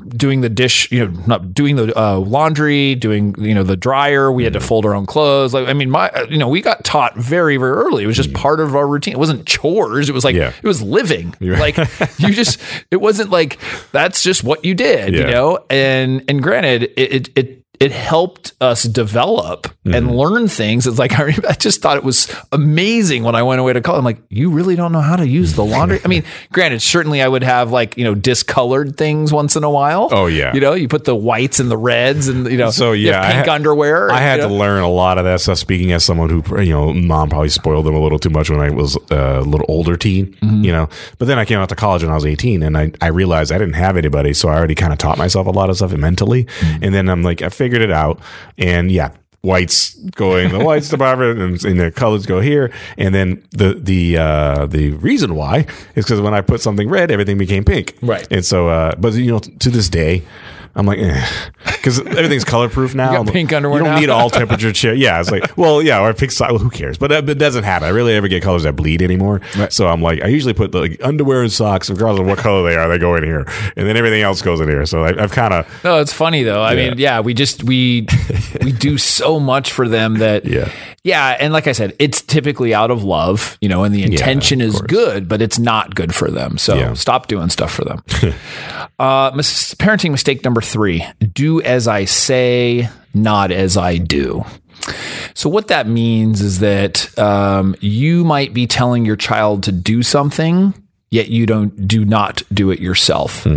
doing 0.09 0.41
the 0.41 0.49
dish, 0.49 0.91
you 0.91 1.07
know, 1.07 1.21
not 1.25 1.53
doing 1.53 1.75
the 1.77 1.97
uh, 1.97 2.17
laundry, 2.17 2.95
doing 2.95 3.35
you 3.37 3.53
know 3.53 3.61
the 3.61 3.77
dryer. 3.77 4.31
We 4.31 4.43
had 4.45 4.53
to 4.53 4.59
fold 4.59 4.83
our 4.85 4.95
own 4.95 5.05
clothes. 5.05 5.53
Like, 5.53 5.67
I 5.67 5.73
mean, 5.73 5.91
my 5.91 6.09
uh, 6.09 6.25
you 6.27 6.39
know, 6.39 6.47
we 6.49 6.61
got 6.61 6.83
taught 6.83 7.15
very 7.15 7.57
very 7.57 7.71
early. 7.71 8.03
It 8.03 8.07
was 8.07 8.17
just 8.17 8.33
part 8.33 8.59
of 8.59 8.75
our 8.75 8.87
routine. 8.87 9.13
It 9.13 9.19
wasn't 9.19 9.45
chores. 9.45 10.09
It 10.09 10.13
was 10.13 10.25
like 10.25 10.35
Yeah. 10.35 10.51
it 10.61 10.67
was 10.67 10.81
living. 10.81 11.35
Like 11.39 11.77
you 12.17 12.33
just, 12.33 12.59
it 12.89 12.97
wasn't 12.97 13.29
like 13.29 13.59
that's 13.91 14.23
just 14.23 14.43
what 14.43 14.65
you 14.65 14.73
did, 14.73 15.13
you 15.13 15.23
know. 15.23 15.59
And 15.69 16.23
and 16.27 16.41
granted, 16.41 16.83
it 16.97 17.11
it. 17.13 17.29
it 17.37 17.63
it 17.79 17.91
helped 17.91 18.53
us 18.59 18.83
develop 18.83 19.67
and 19.85 20.11
learn 20.15 20.47
things. 20.49 20.85
It's 20.85 20.99
like 20.99 21.13
I, 21.19 21.23
remember, 21.23 21.47
I 21.47 21.53
just 21.53 21.81
thought 21.81 21.95
it 21.97 22.03
was 22.03 22.33
amazing 22.51 23.23
when 23.23 23.35
I 23.35 23.43
went 23.43 23.59
away 23.61 23.73
to 23.73 23.81
college. 23.81 23.99
I'm 23.99 24.05
like, 24.05 24.17
you 24.29 24.51
really 24.51 24.75
don't 24.75 24.91
know 24.91 24.99
how 25.01 25.15
to 25.15 25.27
use 25.27 25.53
the 25.53 25.63
laundry. 25.63 25.99
I 26.05 26.07
mean, 26.07 26.23
granted, 26.51 26.81
certainly 26.81 27.21
I 27.21 27.27
would 27.27 27.43
have 27.43 27.71
like 27.71 27.97
you 27.97 28.03
know 28.03 28.15
discolored 28.15 28.97
things 28.97 29.31
once 29.31 29.55
in 29.55 29.63
a 29.63 29.69
while. 29.69 30.09
Oh, 30.11 30.25
yeah. 30.27 30.53
you 30.53 30.59
know, 30.59 30.73
you 30.73 30.87
put 30.87 31.05
the 31.05 31.15
whites 31.15 31.59
and 31.59 31.71
the 31.71 31.77
reds 31.77 32.27
and 32.27 32.49
you 32.51 32.57
know, 32.57 32.69
So 32.71 32.91
yeah, 32.91 33.21
I 33.21 33.31
pink 33.33 33.45
ha- 33.47 33.53
underwear. 33.53 34.11
I 34.11 34.19
had 34.19 34.41
you 34.41 34.47
to 34.47 34.53
learn 34.53 34.81
a 34.83 34.89
lot 34.89 35.17
of 35.17 35.23
that 35.25 35.39
stuff. 35.41 35.57
Speaking 35.57 35.91
as 35.91 36.03
someone 36.03 36.29
who, 36.29 36.43
you 36.61 36.71
know, 36.73 36.93
mom 36.93 37.29
probably 37.29 37.49
spoiled 37.49 37.85
them 37.85 37.95
a 37.95 37.99
little 38.01 38.19
too 38.19 38.29
much 38.29 38.49
when 38.49 38.59
I 38.59 38.69
was 38.71 38.97
a 39.11 39.41
little 39.41 39.65
older 39.69 39.95
teen, 39.97 40.27
Mm-hmm. 40.37 40.63
you 40.63 40.71
know. 40.71 40.89
But 41.17 41.27
then 41.27 41.39
I 41.39 41.45
came 41.45 41.59
out 41.59 41.69
to 41.69 41.75
college 41.75 42.03
when 42.03 42.11
I 42.11 42.15
was 42.15 42.25
18 42.25 42.63
and 42.63 42.77
I, 42.77 42.91
I 43.01 43.07
realized 43.07 43.51
I 43.51 43.57
didn't 43.57 43.75
have 43.75 43.97
anybody. 43.97 44.33
So 44.33 44.49
I 44.49 44.55
already 44.55 44.75
kind 44.75 44.91
of 44.91 44.99
taught 44.99 45.17
myself 45.17 45.47
a 45.47 45.51
lot 45.51 45.69
of 45.69 45.77
stuff 45.77 45.93
mentally. 45.93 46.43
Mm-hmm. 46.45 46.83
And 46.83 46.93
then 46.93 47.09
I'm 47.09 47.23
like, 47.23 47.41
I 47.41 47.49
figured 47.49 47.66
it 47.73 47.91
out. 47.91 48.19
And 48.57 48.91
yeah, 48.91 49.11
whites 49.41 49.93
going 49.93 50.49
the 50.49 50.63
whites 50.63 50.89
department 50.89 51.39
and, 51.39 51.65
and 51.65 51.79
the 51.79 51.91
colors 51.91 52.25
go 52.25 52.41
here. 52.41 52.71
And 52.97 53.13
then 53.13 53.43
the, 53.51 53.75
the, 53.75 54.17
uh, 54.17 54.65
the 54.65 54.91
reason 54.91 55.35
why 55.35 55.65
is 55.95 56.05
because 56.05 56.21
when 56.21 56.33
I 56.33 56.41
put 56.41 56.61
something 56.61 56.89
red, 56.89 57.11
everything 57.11 57.37
became 57.37 57.63
pink. 57.63 57.97
Right. 58.01 58.27
And 58.31 58.43
so, 58.43 58.67
uh, 58.69 58.95
but 58.97 59.13
you 59.13 59.31
know, 59.31 59.39
to 59.39 59.69
this 59.69 59.89
day, 59.89 60.23
I'm 60.77 60.85
like, 60.85 60.99
because 61.65 61.99
everything's 61.99 62.43
color 62.45 62.69
proof 62.69 62.93
now. 62.95 63.13
I'm 63.19 63.25
pink 63.25 63.51
underwear 63.51 63.79
You 63.79 63.83
don't 63.85 63.95
now? 63.95 63.99
need 63.99 64.09
all 64.09 64.29
temperature 64.41 64.71
chair. 64.71 64.93
Yeah, 64.93 65.19
it's 65.19 65.31
like, 65.31 65.57
well, 65.57 65.81
yeah, 65.81 65.99
or 65.99 66.13
pink 66.13 66.31
side. 66.31 66.51
Well, 66.51 66.59
who 66.59 66.69
cares? 66.69 66.97
But 66.97 67.09
that- 67.09 67.27
it 67.29 67.39
doesn't 67.39 67.63
happen. 67.63 67.87
I 67.87 67.89
really 67.91 68.13
ever 68.13 68.27
get 68.27 68.43
colors 68.43 68.63
that 68.63 68.75
bleed 68.75 69.01
anymore. 69.01 69.41
So 69.69 69.87
I'm 69.87 70.01
like, 70.01 70.21
I 70.23 70.27
usually 70.27 70.53
put 70.53 70.73
like 70.73 70.99
underwear 71.03 71.41
and 71.41 71.51
socks, 71.51 71.89
regardless 71.89 72.21
of 72.21 72.27
what 72.27 72.37
color 72.37 72.69
they 72.69 72.75
are, 72.77 72.87
they 72.87 72.97
go 72.99 73.15
in 73.15 73.23
here, 73.23 73.45
and 73.75 73.87
then 73.87 73.97
everything 73.97 74.21
else 74.21 74.41
goes 74.41 74.61
in 74.61 74.69
here. 74.69 74.85
So 74.85 75.03
I, 75.03 75.21
I've 75.21 75.31
kind 75.31 75.53
of, 75.53 75.83
No, 75.83 75.99
it's 75.99 76.13
funny 76.13 76.43
though. 76.43 76.61
I 76.61 76.73
Yeah. 76.73 76.89
mean, 76.89 76.99
yeah, 76.99 77.19
we 77.21 77.33
just 77.33 77.63
we 77.63 78.07
we 78.61 78.71
do 78.71 78.97
so 79.17 79.39
much 79.39 79.73
for 79.73 79.87
them 79.89 80.15
that 80.19 80.45
Yeah. 80.45 80.71
yeah, 81.03 81.37
and 81.39 81.51
like 81.53 81.67
I 81.67 81.71
said, 81.71 81.95
it's 81.99 82.21
typically 82.21 82.73
out 82.73 82.91
of 82.91 83.03
love, 83.03 83.57
you 83.61 83.67
know, 83.69 83.83
and 83.83 83.93
the 83.95 84.03
intention 84.03 84.61
of 84.61 84.67
is 84.69 84.73
course. 84.75 84.87
good, 84.87 85.27
but 85.27 85.41
it's 85.41 85.57
not 85.59 85.95
good 85.95 86.13
for 86.13 86.29
them. 86.29 86.57
So 86.59 86.75
Yeah. 86.75 86.93
stop 86.93 87.27
doing 87.27 87.49
stuff 87.49 87.71
for 87.71 87.83
them. 87.83 88.03
uh, 88.99 89.31
mis- 89.35 89.73
parenting 89.75 90.11
mistake 90.11 90.43
number 90.43 90.61
three: 90.67 91.05
do 91.33 91.61
as 91.61 91.87
I 91.87 92.05
say, 92.05 92.89
not 93.13 93.51
as 93.51 93.77
I 93.77 93.97
do. 93.97 94.45
So 95.33 95.49
what 95.49 95.67
that 95.67 95.87
means 95.87 96.41
is 96.41 96.59
that 96.59 97.17
um, 97.19 97.75
you 97.79 98.23
might 98.23 98.53
be 98.53 98.67
telling 98.67 99.05
your 99.05 99.15
child 99.15 99.63
to 99.63 99.71
do 99.71 100.01
something, 100.01 100.73
yet 101.09 101.29
you 101.29 101.45
don't 101.45 101.87
do 101.87 102.03
not 102.03 102.41
do 102.53 102.69
it 102.69 102.79
yourself. 102.79 103.47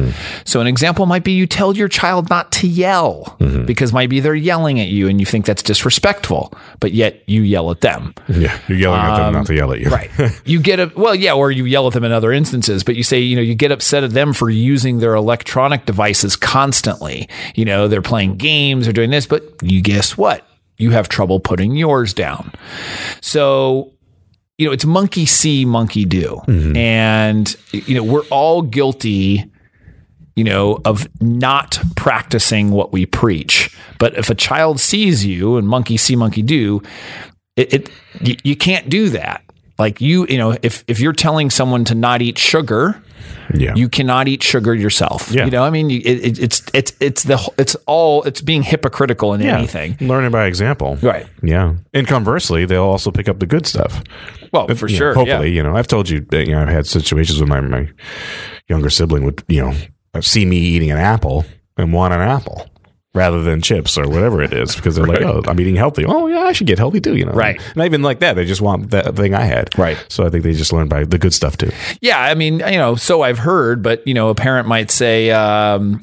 So 0.44 0.60
an 0.60 0.66
example 0.68 1.06
might 1.06 1.24
be 1.24 1.32
you 1.32 1.46
tell 1.46 1.76
your 1.76 1.88
child 1.88 2.30
not 2.30 2.52
to 2.52 2.68
yell 2.68 3.36
because 3.66 3.92
maybe 3.92 4.20
they're 4.20 4.34
yelling 4.34 4.78
at 4.80 4.86
you 4.88 5.08
and 5.08 5.18
you 5.20 5.26
think 5.26 5.46
that's 5.46 5.62
disrespectful, 5.62 6.52
but 6.78 6.92
yet 6.92 7.22
you 7.26 7.42
yell 7.42 7.70
at 7.72 7.80
them. 7.80 8.14
yeah, 8.28 8.58
you're 8.68 8.78
yelling 8.78 9.00
at 9.00 9.16
them 9.16 9.32
not 9.34 9.46
to 9.46 9.54
yell 9.54 9.72
at 9.72 9.80
you. 9.80 9.86
Um, 9.86 9.92
Right. 9.92 10.10
you 10.44 10.60
get 10.60 10.78
a 10.80 10.92
well, 10.94 11.14
yeah, 11.14 11.32
or 11.32 11.50
you 11.50 11.64
yell 11.64 11.86
at 11.88 11.92
them 11.94 12.04
in 12.04 12.12
other 12.12 12.32
instances, 12.32 12.84
but 12.84 12.94
you 12.96 13.02
say, 13.02 13.18
you 13.18 13.34
know, 13.36 13.42
you 13.42 13.54
get 13.56 13.72
upset 13.72 14.04
at 14.04 14.10
them 14.12 14.32
for 14.32 14.48
using 14.50 14.98
their 15.00 15.14
electronic 15.14 15.86
devices 15.86 16.36
constantly. 16.36 17.28
You 17.56 17.64
know, 17.64 17.88
they're 17.88 18.02
playing 18.02 18.36
games 18.36 18.86
or 18.86 18.92
doing 18.92 19.10
this, 19.10 19.26
but 19.26 19.42
you 19.62 19.80
guess 19.82 20.16
what? 20.16 20.46
You 20.78 20.92
have 20.92 21.08
trouble 21.08 21.40
putting 21.40 21.74
yours 21.76 22.14
down. 22.14 22.52
So, 23.20 23.92
you 24.60 24.66
know, 24.66 24.72
it's 24.72 24.84
monkey 24.84 25.24
see, 25.24 25.64
monkey 25.64 26.04
do. 26.04 26.40
Mm-hmm. 26.46 26.76
And, 26.76 27.56
you 27.72 27.94
know, 27.94 28.04
we're 28.04 28.26
all 28.26 28.60
guilty 28.62 29.50
you 30.36 30.44
know, 30.44 30.78
of 30.86 31.06
not 31.20 31.78
practicing 31.96 32.70
what 32.70 32.92
we 32.92 33.04
preach. 33.04 33.76
But 33.98 34.16
if 34.16 34.30
a 34.30 34.34
child 34.34 34.80
sees 34.80 35.26
you 35.26 35.58
and 35.58 35.68
monkey 35.68 35.98
see, 35.98 36.16
monkey 36.16 36.40
do, 36.40 36.82
it, 37.56 37.74
it 37.74 37.90
you, 38.22 38.36
you 38.42 38.56
can't 38.56 38.88
do 38.88 39.10
that. 39.10 39.44
Like 39.78 40.00
you, 40.00 40.26
you 40.28 40.38
know, 40.38 40.56
if 40.62 40.82
if 40.86 41.00
you're 41.00 41.12
telling 41.12 41.50
someone 41.50 41.84
to 41.86 41.94
not 41.94 42.22
eat 42.22 42.38
sugar, 42.38 43.02
Yeah. 43.54 43.74
you 43.74 43.88
cannot 43.88 44.28
eat 44.28 44.42
sugar 44.42 44.74
yourself. 44.74 45.30
Yeah. 45.30 45.44
You 45.44 45.50
know, 45.50 45.64
I 45.64 45.70
mean, 45.70 45.90
it, 45.90 46.04
it, 46.06 46.38
it's 46.38 46.62
it's 46.72 46.92
it's 47.00 47.22
the 47.24 47.52
it's 47.58 47.74
all 47.86 48.22
it's 48.22 48.40
being 48.40 48.62
hypocritical 48.62 49.34
in 49.34 49.40
yeah. 49.40 49.58
anything. 49.58 49.96
Learning 50.00 50.30
by 50.30 50.46
example. 50.46 50.96
Right. 51.02 51.26
Yeah. 51.42 51.74
And 51.92 52.06
conversely, 52.06 52.64
they'll 52.64 52.82
also 52.84 53.10
pick 53.10 53.28
up 53.28 53.40
the 53.40 53.46
good 53.46 53.66
stuff. 53.66 54.02
Well, 54.52 54.68
for 54.68 54.88
You 54.88 54.94
know, 54.94 54.98
sure. 54.98 55.14
hopefully, 55.14 55.48
yeah. 55.48 55.56
you 55.56 55.62
know, 55.62 55.76
I've 55.76 55.86
told 55.86 56.08
you 56.08 56.20
that, 56.30 56.46
you 56.46 56.52
know, 56.52 56.62
I've 56.62 56.68
had 56.68 56.86
situations 56.86 57.40
with 57.40 57.48
my, 57.48 57.60
my 57.60 57.88
younger 58.68 58.90
sibling 58.90 59.24
would, 59.24 59.42
you 59.48 59.62
know, 59.62 59.74
uh, 60.14 60.20
see 60.20 60.44
me 60.44 60.56
eating 60.56 60.90
an 60.90 60.98
apple 60.98 61.44
and 61.76 61.92
want 61.92 62.14
an 62.14 62.20
apple 62.20 62.69
rather 63.12 63.42
than 63.42 63.60
chips 63.60 63.98
or 63.98 64.08
whatever 64.08 64.40
it 64.40 64.52
is 64.52 64.76
because 64.76 64.94
they're 64.96 65.06
like, 65.06 65.22
oh, 65.22 65.42
I'm 65.46 65.58
eating 65.60 65.74
healthy. 65.76 66.04
Oh, 66.06 66.26
yeah, 66.28 66.40
I 66.42 66.52
should 66.52 66.66
get 66.68 66.78
healthy 66.78 67.00
too, 67.00 67.16
you 67.16 67.24
know. 67.24 67.32
Right. 67.32 67.60
Not 67.74 67.86
even 67.86 68.02
like 68.02 68.20
that. 68.20 68.34
They 68.34 68.44
just 68.44 68.60
want 68.60 68.90
that 68.90 69.16
thing 69.16 69.34
I 69.34 69.42
had. 69.42 69.76
Right. 69.78 70.02
So 70.08 70.24
I 70.24 70.30
think 70.30 70.44
they 70.44 70.52
just 70.52 70.72
learn 70.72 70.88
by 70.88 71.04
the 71.04 71.18
good 71.18 71.34
stuff 71.34 71.56
too. 71.56 71.70
Yeah, 72.00 72.20
I 72.20 72.34
mean, 72.34 72.60
you 72.60 72.78
know, 72.78 72.94
so 72.94 73.22
I've 73.22 73.38
heard, 73.38 73.82
but 73.82 74.06
you 74.06 74.14
know, 74.14 74.28
a 74.28 74.34
parent 74.34 74.68
might 74.68 74.90
say, 74.92 75.30
um, 75.32 76.00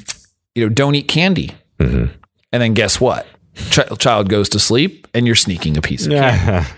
you 0.56 0.64
know, 0.66 0.70
don't 0.74 0.96
eat 0.96 1.08
candy, 1.08 1.54
Mm-hmm. 1.80 2.12
and 2.52 2.62
then 2.64 2.74
guess 2.74 3.00
what? 3.00 3.28
Ch- 3.70 3.80
child 4.00 4.30
goes 4.30 4.50
to 4.50 4.60
sleep, 4.60 5.08
and 5.14 5.26
you're 5.28 5.36
sneaking 5.36 5.78
a 5.78 5.82
piece 5.82 6.06
of 6.08 6.12
candy. 6.14 6.68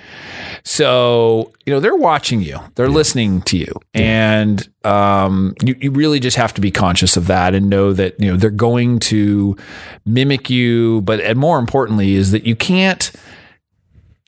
Yeah. 0.69 0.77
So, 0.77 1.51
you 1.65 1.73
know, 1.73 1.79
they're 1.79 1.95
watching 1.95 2.41
you, 2.41 2.59
they're 2.75 2.89
listening 2.89 3.41
to 3.43 3.57
you. 3.57 3.73
And 3.93 4.67
um, 4.85 5.55
you, 5.61 5.75
you 5.81 5.91
really 5.91 6.19
just 6.19 6.37
have 6.37 6.53
to 6.53 6.61
be 6.61 6.71
conscious 6.71 7.17
of 7.17 7.27
that 7.27 7.55
and 7.55 7.69
know 7.69 7.91
that, 7.93 8.19
you 8.19 8.31
know, 8.31 8.37
they're 8.37 8.49
going 8.51 8.99
to 8.99 9.57
mimic 10.05 10.49
you. 10.49 11.01
But, 11.01 11.21
and 11.21 11.39
more 11.39 11.59
importantly, 11.59 12.13
is 12.13 12.31
that 12.31 12.45
you 12.45 12.55
can't, 12.55 13.11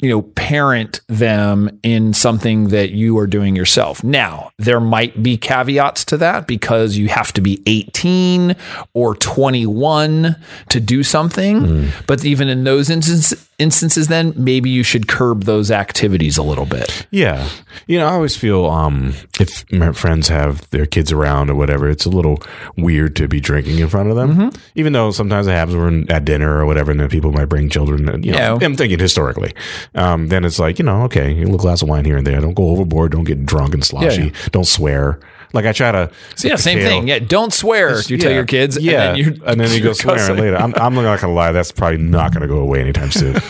you 0.02 0.10
know, 0.10 0.24
parent 0.24 1.02
them 1.08 1.80
in 1.84 2.14
something 2.14 2.70
that 2.70 2.90
you 2.92 3.18
are 3.18 3.28
doing 3.28 3.56
yourself. 3.56 4.04
Now, 4.04 4.52
there 4.58 4.80
might 4.80 5.22
be 5.22 5.38
caveats 5.38 6.04
to 6.06 6.18
that 6.18 6.48
because 6.48 6.98
you 6.98 7.08
have 7.10 7.32
to 7.34 7.42
be 7.42 7.62
18 7.68 8.56
or 8.94 9.16
21 9.16 10.36
to 10.70 10.80
do 10.80 11.04
something. 11.04 11.92
But 12.08 12.26
even 12.26 12.50
in 12.50 12.64
those 12.64 12.90
instances, 12.90 13.48
instances, 13.60 14.08
then 14.08 14.34
maybe 14.36 14.70
you 14.72 14.82
should 14.84 15.08
curb 15.08 15.44
those 15.44 15.70
activities 15.70 16.36
a 16.38 16.44
little 16.44 16.66
bit. 16.66 17.06
Yeah. 17.12 17.48
You 17.86 18.00
know, 18.00 18.08
I 18.08 18.14
always 18.14 18.36
feel 18.36 18.66
um, 18.66 19.14
if 19.40 19.72
my 19.72 19.92
friends 19.92 20.30
have 20.30 20.68
their 20.72 20.88
kids 20.88 21.12
around 21.12 21.50
or 21.52 21.56
whatever, 21.56 21.88
it's 21.90 22.06
a 22.06 22.10
little 22.10 22.42
weird 22.76 23.16
to 23.18 23.28
be 23.28 23.40
drinking 23.40 23.78
in 23.78 23.88
front 23.88 24.10
of 24.10 24.16
them. 24.16 24.34
Mm-hmm. 24.36 24.62
Even 24.76 24.94
though 24.94 25.12
sometimes 25.12 25.46
it 25.48 25.52
happens 25.52 25.78
when 25.78 26.10
at 26.10 26.26
dinner 26.26 26.58
or 26.58 26.66
whatever, 26.66 26.90
and 26.90 27.00
then 27.00 27.10
people 27.10 27.32
might 27.32 27.46
bring 27.46 27.70
children. 27.70 28.10
and, 28.10 28.26
You 28.26 28.32
know, 28.32 28.58
Yeah. 28.60 28.66
I'm 28.66 28.76
thinking 28.76 28.98
historically. 28.98 29.54
Um, 29.94 30.28
then 30.30 30.46
it's 30.46 30.58
like, 30.60 30.80
you 30.80 30.86
know, 30.86 31.04
okay, 31.04 31.34
a 31.34 31.44
little 31.44 31.58
glass 31.58 31.82
of 31.82 31.90
wine 31.90 32.06
here 32.06 32.16
and 32.18 32.26
there. 32.26 32.40
Don't 32.40 32.54
go 32.54 32.70
overboard. 32.70 33.12
Don't 33.12 33.26
get 33.26 33.46
drunk 33.46 33.74
and 33.74 33.84
sloshy. 33.84 34.26
Yeah, 34.28 34.32
Don't 34.52 34.66
swear. 34.68 35.20
Like 35.54 35.66
I 35.66 35.74
try 35.74 35.92
to. 35.92 36.10
Yeah, 36.42 36.56
same 36.56 36.80
thing. 36.80 37.10
Yeah, 37.10 37.20
don't 37.20 37.52
swear. 37.52 38.00
You 38.04 38.18
tell 38.18 38.32
your 38.32 38.46
kids, 38.46 38.78
yeah, 38.80 39.10
and 39.10 39.18
then 39.18 39.18
you 39.36 39.44
and 39.46 39.60
then 39.60 39.70
you 39.72 39.82
go 39.84 39.92
swearing 40.02 40.20
cussing. 40.22 40.38
later. 40.38 40.56
I'm, 40.56 40.74
I'm 40.76 40.96
not 40.96 41.20
gonna 41.20 41.34
lie, 41.34 41.52
that's 41.52 41.74
probably 41.74 41.98
not 41.98 42.32
gonna 42.34 42.48
go 42.48 42.60
away 42.60 42.80
anytime 42.80 43.12
soon. 43.12 43.36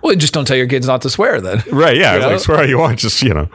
Well, 0.00 0.14
just 0.14 0.32
don't 0.32 0.46
tell 0.46 0.56
your 0.56 0.68
kids 0.68 0.86
not 0.86 1.02
to 1.02 1.10
swear 1.10 1.40
then. 1.40 1.62
right? 1.70 1.96
Yeah, 1.96 2.14
You 2.14 2.20
know? 2.20 2.28
like 2.30 2.40
swear 2.40 2.58
all 2.58 2.66
you 2.66 2.78
want, 2.78 2.98
just 3.00 3.20
you 3.20 3.34
know, 3.34 3.48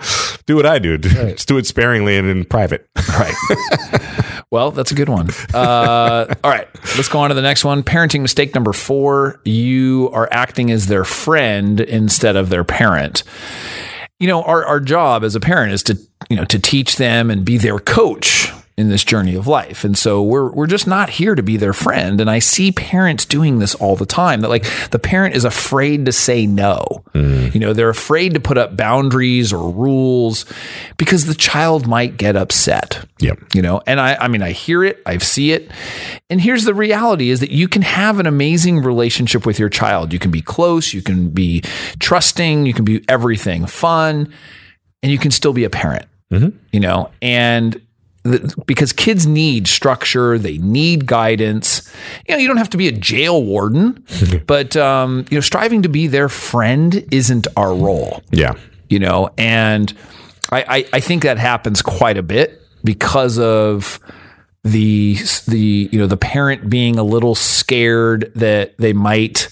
do 0.45 0.55
what 0.57 0.65
I 0.65 0.77
do. 0.77 0.97
Just 0.97 1.47
do 1.47 1.57
it 1.57 1.65
sparingly 1.65 2.17
and 2.17 2.27
in 2.27 2.43
private. 2.45 2.87
Right. 3.09 3.33
well, 4.53 4.69
that's 4.69 4.91
a 4.91 4.95
good 4.95 5.09
one. 5.09 5.29
Uh, 5.51 6.31
all 6.43 6.51
right, 6.51 6.67
let's 6.95 7.09
go 7.09 7.17
on 7.17 7.29
to 7.29 7.33
the 7.33 7.41
next 7.41 7.65
one. 7.65 7.81
Parenting 7.81 8.21
mistake 8.21 8.53
number 8.53 8.71
four: 8.71 9.41
you 9.43 10.11
are 10.13 10.29
acting 10.31 10.69
as 10.69 10.85
their 10.85 11.03
friend 11.03 11.81
instead 11.81 12.35
of 12.35 12.49
their 12.49 12.63
parent. 12.63 13.23
You 14.19 14.27
know, 14.27 14.43
our 14.43 14.63
our 14.63 14.79
job 14.79 15.23
as 15.23 15.33
a 15.35 15.39
parent 15.39 15.73
is 15.73 15.81
to 15.83 15.97
you 16.29 16.35
know 16.35 16.45
to 16.45 16.59
teach 16.59 16.97
them 16.97 17.31
and 17.31 17.43
be 17.43 17.57
their 17.57 17.79
coach 17.79 18.51
in 18.77 18.89
this 18.89 19.03
journey 19.03 19.35
of 19.35 19.47
life. 19.47 19.83
And 19.83 19.97
so 19.97 20.21
we're 20.23 20.51
we're 20.51 20.67
just 20.67 20.87
not 20.87 21.09
here 21.09 21.35
to 21.35 21.43
be 21.43 21.57
their 21.57 21.73
friend. 21.73 22.19
And 22.19 22.29
I 22.29 22.39
see 22.39 22.71
parents 22.71 23.25
doing 23.25 23.59
this 23.59 23.75
all 23.75 23.95
the 23.95 24.05
time. 24.05 24.41
That 24.41 24.49
like 24.49 24.65
the 24.89 24.99
parent 24.99 25.35
is 25.35 25.45
afraid 25.45 26.05
to 26.05 26.11
say 26.11 26.47
no. 26.47 27.03
Mm. 27.13 27.53
You 27.53 27.59
know, 27.59 27.73
they're 27.73 27.89
afraid 27.89 28.33
to 28.33 28.39
put 28.39 28.57
up 28.57 28.75
boundaries 28.75 29.53
or 29.53 29.69
rules 29.69 30.45
because 30.97 31.25
the 31.25 31.35
child 31.35 31.87
might 31.87 32.17
get 32.17 32.35
upset 32.35 33.05
Yep. 33.19 33.39
you 33.53 33.61
know 33.61 33.81
and 33.87 33.99
i 33.99 34.15
i 34.15 34.27
mean 34.27 34.41
i 34.41 34.51
hear 34.51 34.83
it 34.83 35.01
i 35.05 35.17
see 35.17 35.51
it 35.51 35.71
and 36.29 36.41
here's 36.41 36.65
the 36.65 36.73
reality 36.73 37.29
is 37.29 37.39
that 37.39 37.51
you 37.51 37.67
can 37.67 37.81
have 37.81 38.19
an 38.19 38.25
amazing 38.25 38.81
relationship 38.81 39.45
with 39.45 39.59
your 39.59 39.69
child 39.69 40.11
you 40.11 40.19
can 40.19 40.31
be 40.31 40.41
close 40.41 40.93
you 40.93 41.01
can 41.01 41.29
be 41.29 41.61
trusting 41.99 42.65
you 42.65 42.73
can 42.73 42.85
be 42.85 43.03
everything 43.07 43.65
fun 43.65 44.33
and 45.01 45.11
you 45.11 45.17
can 45.17 45.31
still 45.31 45.53
be 45.53 45.63
a 45.63 45.69
parent 45.69 46.05
mm-hmm. 46.31 46.57
you 46.71 46.79
know 46.79 47.11
and 47.21 47.81
because 48.65 48.93
kids 48.93 49.27
need 49.27 49.67
structure 49.67 50.37
they 50.37 50.57
need 50.59 51.05
guidance 51.05 51.93
you 52.27 52.33
know 52.35 52.39
you 52.39 52.47
don't 52.47 52.57
have 52.57 52.69
to 52.69 52.77
be 52.77 52.87
a 52.87 52.91
jail 52.91 53.43
warden 53.43 54.01
but 54.47 54.77
um, 54.77 55.25
you 55.29 55.37
know 55.37 55.41
striving 55.41 55.81
to 55.81 55.89
be 55.89 56.07
their 56.07 56.29
friend 56.29 57.05
isn't 57.11 57.47
our 57.57 57.73
role 57.75 58.21
Yeah. 58.31 58.53
you 58.89 58.99
know, 58.99 59.29
and 59.37 59.91
I, 60.51 60.63
I, 60.67 60.85
I 60.93 60.99
think 60.99 61.23
that 61.23 61.37
happens 61.37 61.81
quite 61.81 62.17
a 62.17 62.23
bit 62.23 62.61
because 62.83 63.39
of 63.39 63.99
the 64.63 65.17
the 65.47 65.89
you 65.91 65.99
know 65.99 66.07
the 66.07 66.17
parent 66.17 66.69
being 66.69 66.97
a 66.97 67.03
little 67.03 67.35
scared 67.35 68.31
that 68.35 68.77
they 68.77 68.93
might 68.93 69.47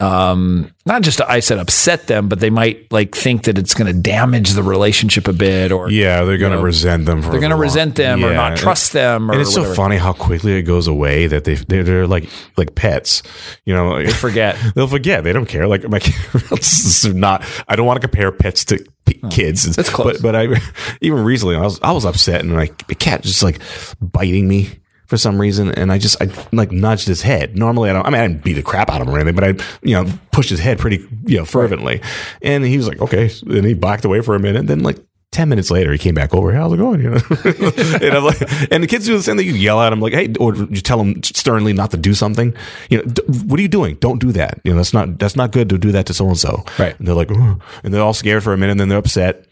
um 0.00 0.70
not 0.86 1.02
just 1.02 1.20
I 1.20 1.38
said 1.38 1.58
upset 1.58 2.08
them 2.08 2.28
but 2.28 2.40
they 2.40 2.50
might 2.50 2.90
like 2.92 3.14
think 3.14 3.44
that 3.44 3.56
it's 3.56 3.74
going 3.74 3.86
to 3.94 3.98
damage 4.02 4.50
the 4.50 4.62
relationship 4.62 5.28
a 5.28 5.32
bit 5.32 5.70
or 5.70 5.88
Yeah, 5.88 6.24
they're 6.24 6.36
gonna 6.36 6.56
know, 6.56 6.62
resent 6.62 7.06
them. 7.06 7.22
For 7.22 7.30
they're 7.30 7.38
going 7.40 7.50
to 7.52 7.56
resent 7.56 7.94
them 7.94 8.24
or 8.24 8.30
Yeah, 8.30 8.34
not 8.34 8.50
and- 8.52 8.60
trust 8.60 8.92
them 8.92 9.30
or 9.30 9.34
And 9.34 9.40
it's 9.42 9.54
so 9.54 9.72
funny 9.74 9.96
how 9.96 10.12
quickly 10.12 10.54
it 10.54 10.62
goes 10.62 10.88
away 10.88 11.28
that 11.28 11.44
they 11.44 11.54
they're, 11.54 11.84
they're 11.84 12.06
like 12.08 12.28
like 12.56 12.74
pets. 12.74 13.22
You 13.64 13.74
know, 13.74 13.90
like, 13.90 14.10
forget 14.10 14.56
they'll 14.74 14.88
forget. 14.88 15.22
They 15.22 15.32
don't 15.32 15.46
care. 15.46 15.68
Like 15.68 15.88
my 15.88 16.00
kids 16.00 17.06
are 17.06 17.14
not. 17.14 17.44
I 17.68 17.76
don't 17.76 17.86
want 17.86 18.00
to 18.02 18.06
compare 18.06 18.32
pets 18.32 18.64
to 18.66 18.84
p- 19.06 19.20
kids. 19.30 19.76
That's 19.76 19.90
close. 19.90 20.20
But 20.20 20.22
but 20.22 20.36
I 20.36 20.60
even 21.02 21.22
recently 21.22 21.54
I 21.54 21.60
was 21.62 21.78
I 21.82 21.92
was 21.92 22.04
upset 22.04 22.40
and 22.40 22.52
like 22.52 22.84
the 22.88 22.96
cat 22.96 23.22
just 23.22 23.44
like 23.44 23.60
biting 24.00 24.48
me 24.48 24.80
for 25.14 25.18
some 25.18 25.40
reason 25.40 25.70
and 25.70 25.92
I 25.92 25.98
just 25.98 26.20
I 26.20 26.28
like 26.50 26.72
nudged 26.72 27.06
his 27.06 27.22
head. 27.22 27.56
Normally 27.56 27.88
I 27.88 27.92
don't. 27.92 28.04
I 28.04 28.10
mean 28.10 28.20
I 28.20 28.26
didn't 28.26 28.42
beat 28.42 28.54
the 28.54 28.64
crap 28.64 28.90
out 28.90 29.00
of 29.00 29.06
him 29.06 29.14
or 29.14 29.20
anything, 29.20 29.36
but 29.36 29.44
I 29.44 29.78
you 29.86 29.94
know 29.94 30.10
pushed 30.32 30.50
his 30.50 30.58
head 30.58 30.76
pretty 30.80 31.06
you 31.24 31.38
know 31.38 31.44
fervently, 31.44 32.00
and 32.42 32.64
he 32.64 32.76
was 32.76 32.88
like 32.88 33.00
okay, 33.00 33.30
and 33.46 33.64
he 33.64 33.74
backed 33.74 34.04
away 34.04 34.22
for 34.22 34.34
a 34.34 34.40
minute. 34.40 34.66
Then 34.66 34.80
like. 34.80 34.98
Ten 35.30 35.48
minutes 35.48 35.68
later, 35.68 35.90
he 35.90 35.98
came 35.98 36.14
back 36.14 36.32
over. 36.32 36.52
How's 36.52 36.72
it 36.72 36.76
going? 36.76 37.00
You 37.00 37.10
know, 37.10 37.18
and 38.00 38.14
I'm 38.14 38.22
like, 38.24 38.40
and 38.70 38.84
the 38.84 38.86
kids 38.86 39.04
do 39.04 39.16
the 39.16 39.22
same 39.24 39.36
thing. 39.36 39.48
You 39.48 39.54
yell 39.54 39.80
at 39.80 39.90
them, 39.90 39.98
like, 39.98 40.12
"Hey," 40.12 40.32
or 40.38 40.54
you 40.54 40.80
tell 40.80 40.96
them 40.96 41.24
sternly 41.24 41.72
not 41.72 41.90
to 41.90 41.96
do 41.96 42.14
something. 42.14 42.54
You 42.88 42.98
know, 42.98 43.02
"D- 43.02 43.22
what 43.44 43.58
are 43.58 43.62
you 43.62 43.66
doing? 43.66 43.96
Don't 43.96 44.20
do 44.20 44.30
that. 44.30 44.60
You 44.62 44.70
know, 44.70 44.76
that's 44.76 44.94
not 44.94 45.18
that's 45.18 45.34
not 45.34 45.50
good 45.50 45.68
to 45.70 45.76
do 45.76 45.90
that 45.90 46.06
to 46.06 46.14
so 46.14 46.28
and 46.28 46.38
so. 46.38 46.64
Right. 46.78 46.96
And 46.96 47.08
they're 47.08 47.16
like, 47.16 47.30
and 47.30 47.92
they're 47.92 48.00
all 48.00 48.14
scared 48.14 48.44
for 48.44 48.52
a 48.52 48.56
minute, 48.56 48.70
and 48.70 48.80
then 48.80 48.90
they're 48.90 48.98
upset. 48.98 49.44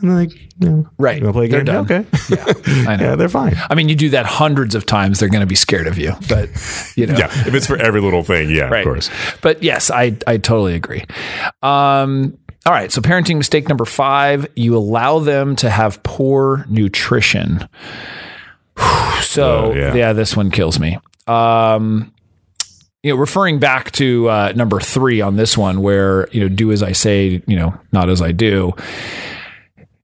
And 0.00 0.10
they're 0.10 0.16
like, 0.18 0.32
you 0.60 0.68
know, 0.68 0.88
Right. 0.98 1.18
You 1.18 1.24
want 1.24 1.34
to 1.34 1.38
play 1.40 1.46
a 1.46 1.48
They're 1.48 1.64
game? 1.64 1.84
done. 1.84 2.06
Okay. 2.30 2.86
I 2.88 2.96
know. 2.96 3.04
yeah, 3.10 3.16
they're 3.16 3.28
fine. 3.28 3.56
I 3.70 3.74
mean 3.74 3.88
you 3.88 3.94
do 3.96 4.10
that 4.10 4.26
hundreds 4.26 4.74
of 4.74 4.86
times 4.86 5.18
they're 5.18 5.28
going 5.28 5.40
to 5.40 5.46
be 5.46 5.54
scared 5.56 5.86
of 5.86 5.98
you 5.98 6.12
but 6.28 6.48
you 6.96 7.06
know 7.06 7.16
Yeah, 7.18 7.26
if 7.46 7.54
it's 7.54 7.66
for 7.66 7.76
every 7.78 8.00
little 8.00 8.22
thing, 8.22 8.50
yeah, 8.50 8.64
right. 8.68 8.80
of 8.80 8.84
course. 8.84 9.10
But 9.40 9.62
yes, 9.62 9.90
I 9.90 10.16
I 10.26 10.36
totally 10.36 10.74
agree. 10.74 11.04
Um, 11.62 12.38
all 12.66 12.72
right, 12.74 12.92
so 12.92 13.00
parenting 13.00 13.38
mistake 13.38 13.66
number 13.68 13.86
five: 13.86 14.46
you 14.54 14.76
allow 14.76 15.20
them 15.20 15.56
to 15.56 15.70
have 15.70 16.02
poor 16.02 16.64
nutrition. 16.68 17.66
So 19.22 19.72
Uh, 19.72 19.74
yeah. 19.74 19.94
yeah. 19.94 20.12
this 20.12 20.36
one 20.36 20.50
kills 20.50 20.78
me. 20.78 20.98
Um, 21.26 22.12
you 23.02 23.12
know, 23.12 23.18
referring 23.20 23.58
back 23.58 23.90
to 23.92 24.28
uh, 24.28 24.52
number 24.56 24.80
three 24.80 25.20
on 25.20 25.36
this 25.36 25.56
one, 25.58 25.82
where 25.82 26.28
you 26.30 26.40
know, 26.40 26.48
do 26.48 26.72
as 26.72 26.82
I 26.82 26.92
say, 26.92 27.42
you 27.46 27.56
know, 27.56 27.74
not 27.92 28.08
as 28.08 28.22
I 28.22 28.32
do. 28.32 28.74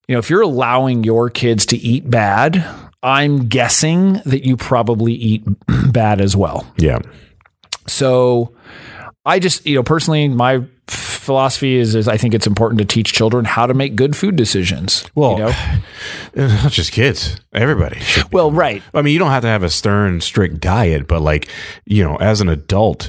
You 0.09 0.14
know, 0.14 0.19
if 0.19 0.29
you're 0.29 0.43
allowing 0.43 1.05
your 1.05 1.31
kids 1.31 1.67
to 1.67 1.77
eat 1.77 2.11
bad, 2.11 2.64
I'm 3.03 3.49
guessing 3.49 4.14
that 4.25 4.47
you 4.47 4.57
probably 4.57 5.12
eat 5.14 5.45
bad 5.93 6.21
as 6.21 6.37
well. 6.37 6.67
Yeah, 6.77 6.99
So 7.87 8.55
I 9.25 9.38
just, 9.38 9.67
you 9.67 9.77
know, 9.77 9.83
personally, 9.83 10.29
my 10.29 10.64
philosophy 10.87 11.77
is, 11.77 11.95
is 11.95 12.09
I 12.09 12.19
think 12.19 12.35
it's 12.35 12.47
important 12.47 12.79
to 12.81 12.85
teach 12.85 13.12
children 13.12 13.47
how 13.47 13.67
to 13.67 13.73
make 13.73 13.97
good 13.97 14.17
food 14.17 14.37
decisions. 14.37 15.09
Well, 15.14 15.33
you 15.33 15.38
know? 15.38 15.55
not 16.62 16.73
just 16.73 16.93
kids, 16.93 17.37
everybody. 17.55 18.01
well, 18.33 18.51
right. 18.51 18.83
I 18.93 19.01
mean, 19.03 19.14
you 19.14 19.19
don't 19.19 19.31
have 19.31 19.43
to 19.43 19.49
have 19.49 19.62
a 19.62 19.71
stern, 19.71 20.21
strict 20.21 20.61
diet, 20.61 21.09
but 21.09 21.23
like, 21.23 21.49
you 21.87 22.05
know, 22.05 22.17
as 22.17 22.40
an 22.43 22.49
adult, 22.51 23.09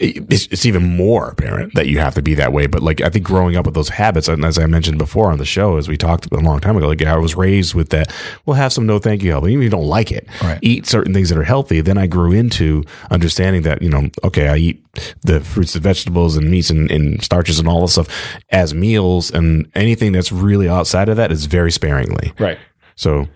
it's, 0.00 0.46
it's 0.46 0.64
even 0.64 0.82
more 0.82 1.28
apparent 1.28 1.74
that 1.74 1.86
you 1.86 1.98
have 1.98 2.14
to 2.14 2.22
be 2.22 2.34
that 2.34 2.52
way. 2.52 2.66
But 2.66 2.82
like, 2.82 3.02
I 3.02 3.10
think 3.10 3.24
growing 3.24 3.56
up 3.56 3.66
with 3.66 3.74
those 3.74 3.90
habits, 3.90 4.28
and 4.28 4.44
as 4.44 4.58
I 4.58 4.66
mentioned 4.66 4.98
before 4.98 5.30
on 5.30 5.38
the 5.38 5.44
show, 5.44 5.76
as 5.76 5.88
we 5.88 5.96
talked 5.96 6.32
a 6.32 6.36
long 6.36 6.58
time 6.60 6.76
ago, 6.76 6.88
like 6.88 7.02
I 7.02 7.16
was 7.18 7.36
raised 7.36 7.74
with 7.74 7.90
that. 7.90 8.12
We'll 8.46 8.56
have 8.56 8.72
some 8.72 8.86
no 8.86 8.98
thank 8.98 9.22
you 9.22 9.30
help, 9.32 9.44
even 9.44 9.60
if 9.60 9.64
you 9.64 9.70
don't 9.70 9.86
like 9.86 10.10
it. 10.10 10.26
Right. 10.42 10.58
Eat 10.62 10.86
certain 10.86 11.12
things 11.12 11.28
that 11.28 11.38
are 11.38 11.44
healthy. 11.44 11.82
Then 11.82 11.98
I 11.98 12.06
grew 12.06 12.32
into 12.32 12.82
understanding 13.10 13.62
that 13.62 13.82
you 13.82 13.90
know, 13.90 14.08
okay, 14.24 14.48
I 14.48 14.56
eat 14.56 14.82
the 15.22 15.40
fruits 15.40 15.74
and 15.74 15.84
vegetables 15.84 16.36
and 16.36 16.50
meats 16.50 16.70
and, 16.70 16.90
and 16.90 17.22
starches 17.22 17.58
and 17.58 17.68
all 17.68 17.82
this 17.82 17.92
stuff 17.92 18.08
as 18.48 18.72
meals, 18.72 19.30
and 19.30 19.70
anything 19.74 20.12
that's 20.12 20.32
really 20.32 20.68
outside 20.68 21.08
of 21.08 21.16
that 21.16 21.30
is 21.30 21.44
very 21.44 21.70
sparingly. 21.70 22.32
Right. 22.38 22.58
So 23.00 23.26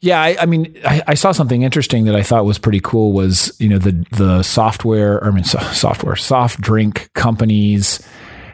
Yeah, 0.00 0.22
I, 0.22 0.36
I 0.42 0.46
mean, 0.46 0.78
I, 0.84 1.02
I 1.08 1.14
saw 1.14 1.32
something 1.32 1.62
interesting 1.62 2.04
that 2.04 2.14
I 2.14 2.22
thought 2.22 2.44
was 2.44 2.56
pretty 2.56 2.78
cool. 2.78 3.12
Was 3.12 3.52
you 3.58 3.68
know 3.68 3.78
the 3.78 4.06
the 4.12 4.44
software, 4.44 5.16
or 5.16 5.26
I 5.26 5.30
mean, 5.32 5.42
so, 5.42 5.58
software, 5.72 6.14
soft 6.14 6.60
drink 6.60 7.10
companies 7.14 8.00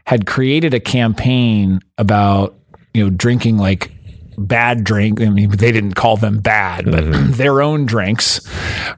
had 0.06 0.26
created 0.26 0.72
a 0.72 0.80
campaign 0.80 1.80
about 1.98 2.54
you 2.94 3.04
know 3.04 3.10
drinking 3.10 3.58
like 3.58 3.92
bad 4.38 4.84
drink. 4.84 5.20
I 5.20 5.28
mean, 5.28 5.50
they 5.50 5.70
didn't 5.70 5.96
call 5.96 6.16
them 6.16 6.38
bad, 6.38 6.86
but 6.86 7.04
mm-hmm. 7.04 7.32
their 7.34 7.60
own 7.60 7.84
drinks 7.84 8.40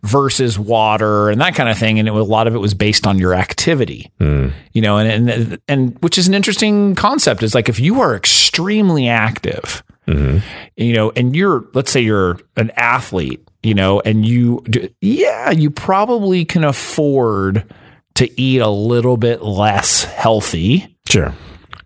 versus 0.04 0.60
water 0.60 1.30
and 1.30 1.40
that 1.40 1.56
kind 1.56 1.68
of 1.68 1.76
thing. 1.76 1.98
And 1.98 2.06
it 2.06 2.12
was, 2.12 2.22
a 2.26 2.30
lot 2.30 2.46
of 2.46 2.54
it 2.54 2.58
was 2.58 2.74
based 2.74 3.08
on 3.08 3.18
your 3.18 3.34
activity, 3.34 4.10
mm. 4.20 4.52
you 4.72 4.82
know, 4.82 4.98
and, 4.98 5.28
and, 5.28 5.58
and 5.68 5.98
which 6.00 6.16
is 6.16 6.28
an 6.28 6.34
interesting 6.34 6.94
concept 6.94 7.42
is 7.42 7.54
like, 7.54 7.68
if 7.68 7.80
you 7.80 8.00
are 8.00 8.14
extremely 8.14 9.08
active, 9.08 9.82
Mm-hmm. 10.06 10.38
you 10.76 10.92
know, 10.92 11.10
and 11.16 11.34
you're, 11.34 11.64
let's 11.74 11.90
say 11.90 12.00
you're 12.00 12.38
an 12.56 12.70
athlete, 12.76 13.46
you 13.62 13.74
know, 13.74 14.00
and 14.00 14.24
you, 14.24 14.62
do, 14.70 14.88
yeah, 15.00 15.50
you 15.50 15.70
probably 15.70 16.44
can 16.44 16.62
afford 16.62 17.72
to 18.14 18.40
eat 18.40 18.60
a 18.60 18.68
little 18.68 19.16
bit 19.16 19.42
less 19.42 20.04
healthy 20.04 20.96
sure. 21.16 21.34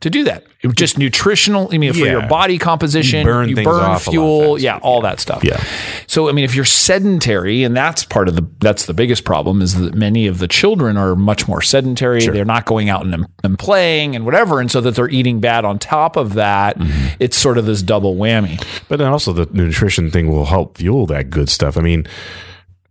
To 0.01 0.11
do 0.11 0.25
that. 0.25 0.45
Just 0.75 0.99
nutritional, 0.99 1.69
I 1.73 1.79
mean, 1.79 1.93
for 1.93 2.01
Yeah. 2.01 2.13
your 2.13 2.27
body 2.27 2.59
composition, 2.59 3.21
You 3.21 3.25
burn 3.33 3.55
things 3.55 3.67
off 3.67 4.05
fuel, 4.05 4.59
yeah, 4.59 4.79
all 4.83 5.01
that 5.03 5.21
stuff. 5.21 5.43
Yeah. 5.45 5.63
So, 6.07 6.29
I 6.29 6.33
mean, 6.33 6.45
if 6.45 6.55
you're 6.55 6.65
sedentary, 6.67 7.65
and 7.65 7.77
that's 7.77 8.05
part 8.05 8.29
of 8.29 8.37
the 8.37 8.47
that's 8.61 8.85
the 8.85 8.95
biggest 8.95 9.25
problem 9.25 9.63
is 9.63 9.75
that 9.79 9.95
many 9.95 10.27
of 10.27 10.39
the 10.39 10.49
children 10.49 10.97
are 10.97 11.15
much 11.17 11.47
more 11.49 11.63
sedentary. 11.63 12.27
They're 12.27 12.45
not 12.45 12.67
going 12.67 12.89
out 12.89 13.05
and, 13.05 13.27
and 13.45 13.59
playing 13.59 14.15
and 14.17 14.25
whatever, 14.25 14.61
and 14.61 14.71
so 14.71 14.81
that 14.83 14.95
they're 14.95 15.09
eating 15.09 15.41
bad 15.41 15.65
on 15.65 15.79
top 15.79 16.17
of 16.17 16.35
that. 16.35 16.79
Mm-hmm. 16.79 17.09
It's 17.19 17.37
sort 17.37 17.57
of 17.59 17.67
this 17.67 17.83
double 17.83 18.17
whammy. 18.17 18.63
But 18.89 18.99
then 18.99 19.09
also 19.09 19.33
the 19.33 19.49
nutrition 19.53 20.11
thing 20.11 20.29
will 20.29 20.47
help 20.47 20.79
fuel 20.79 21.07
that 21.07 21.31
good 21.31 21.49
stuff. 21.49 21.77
I 21.77 21.81
mean, 21.81 22.07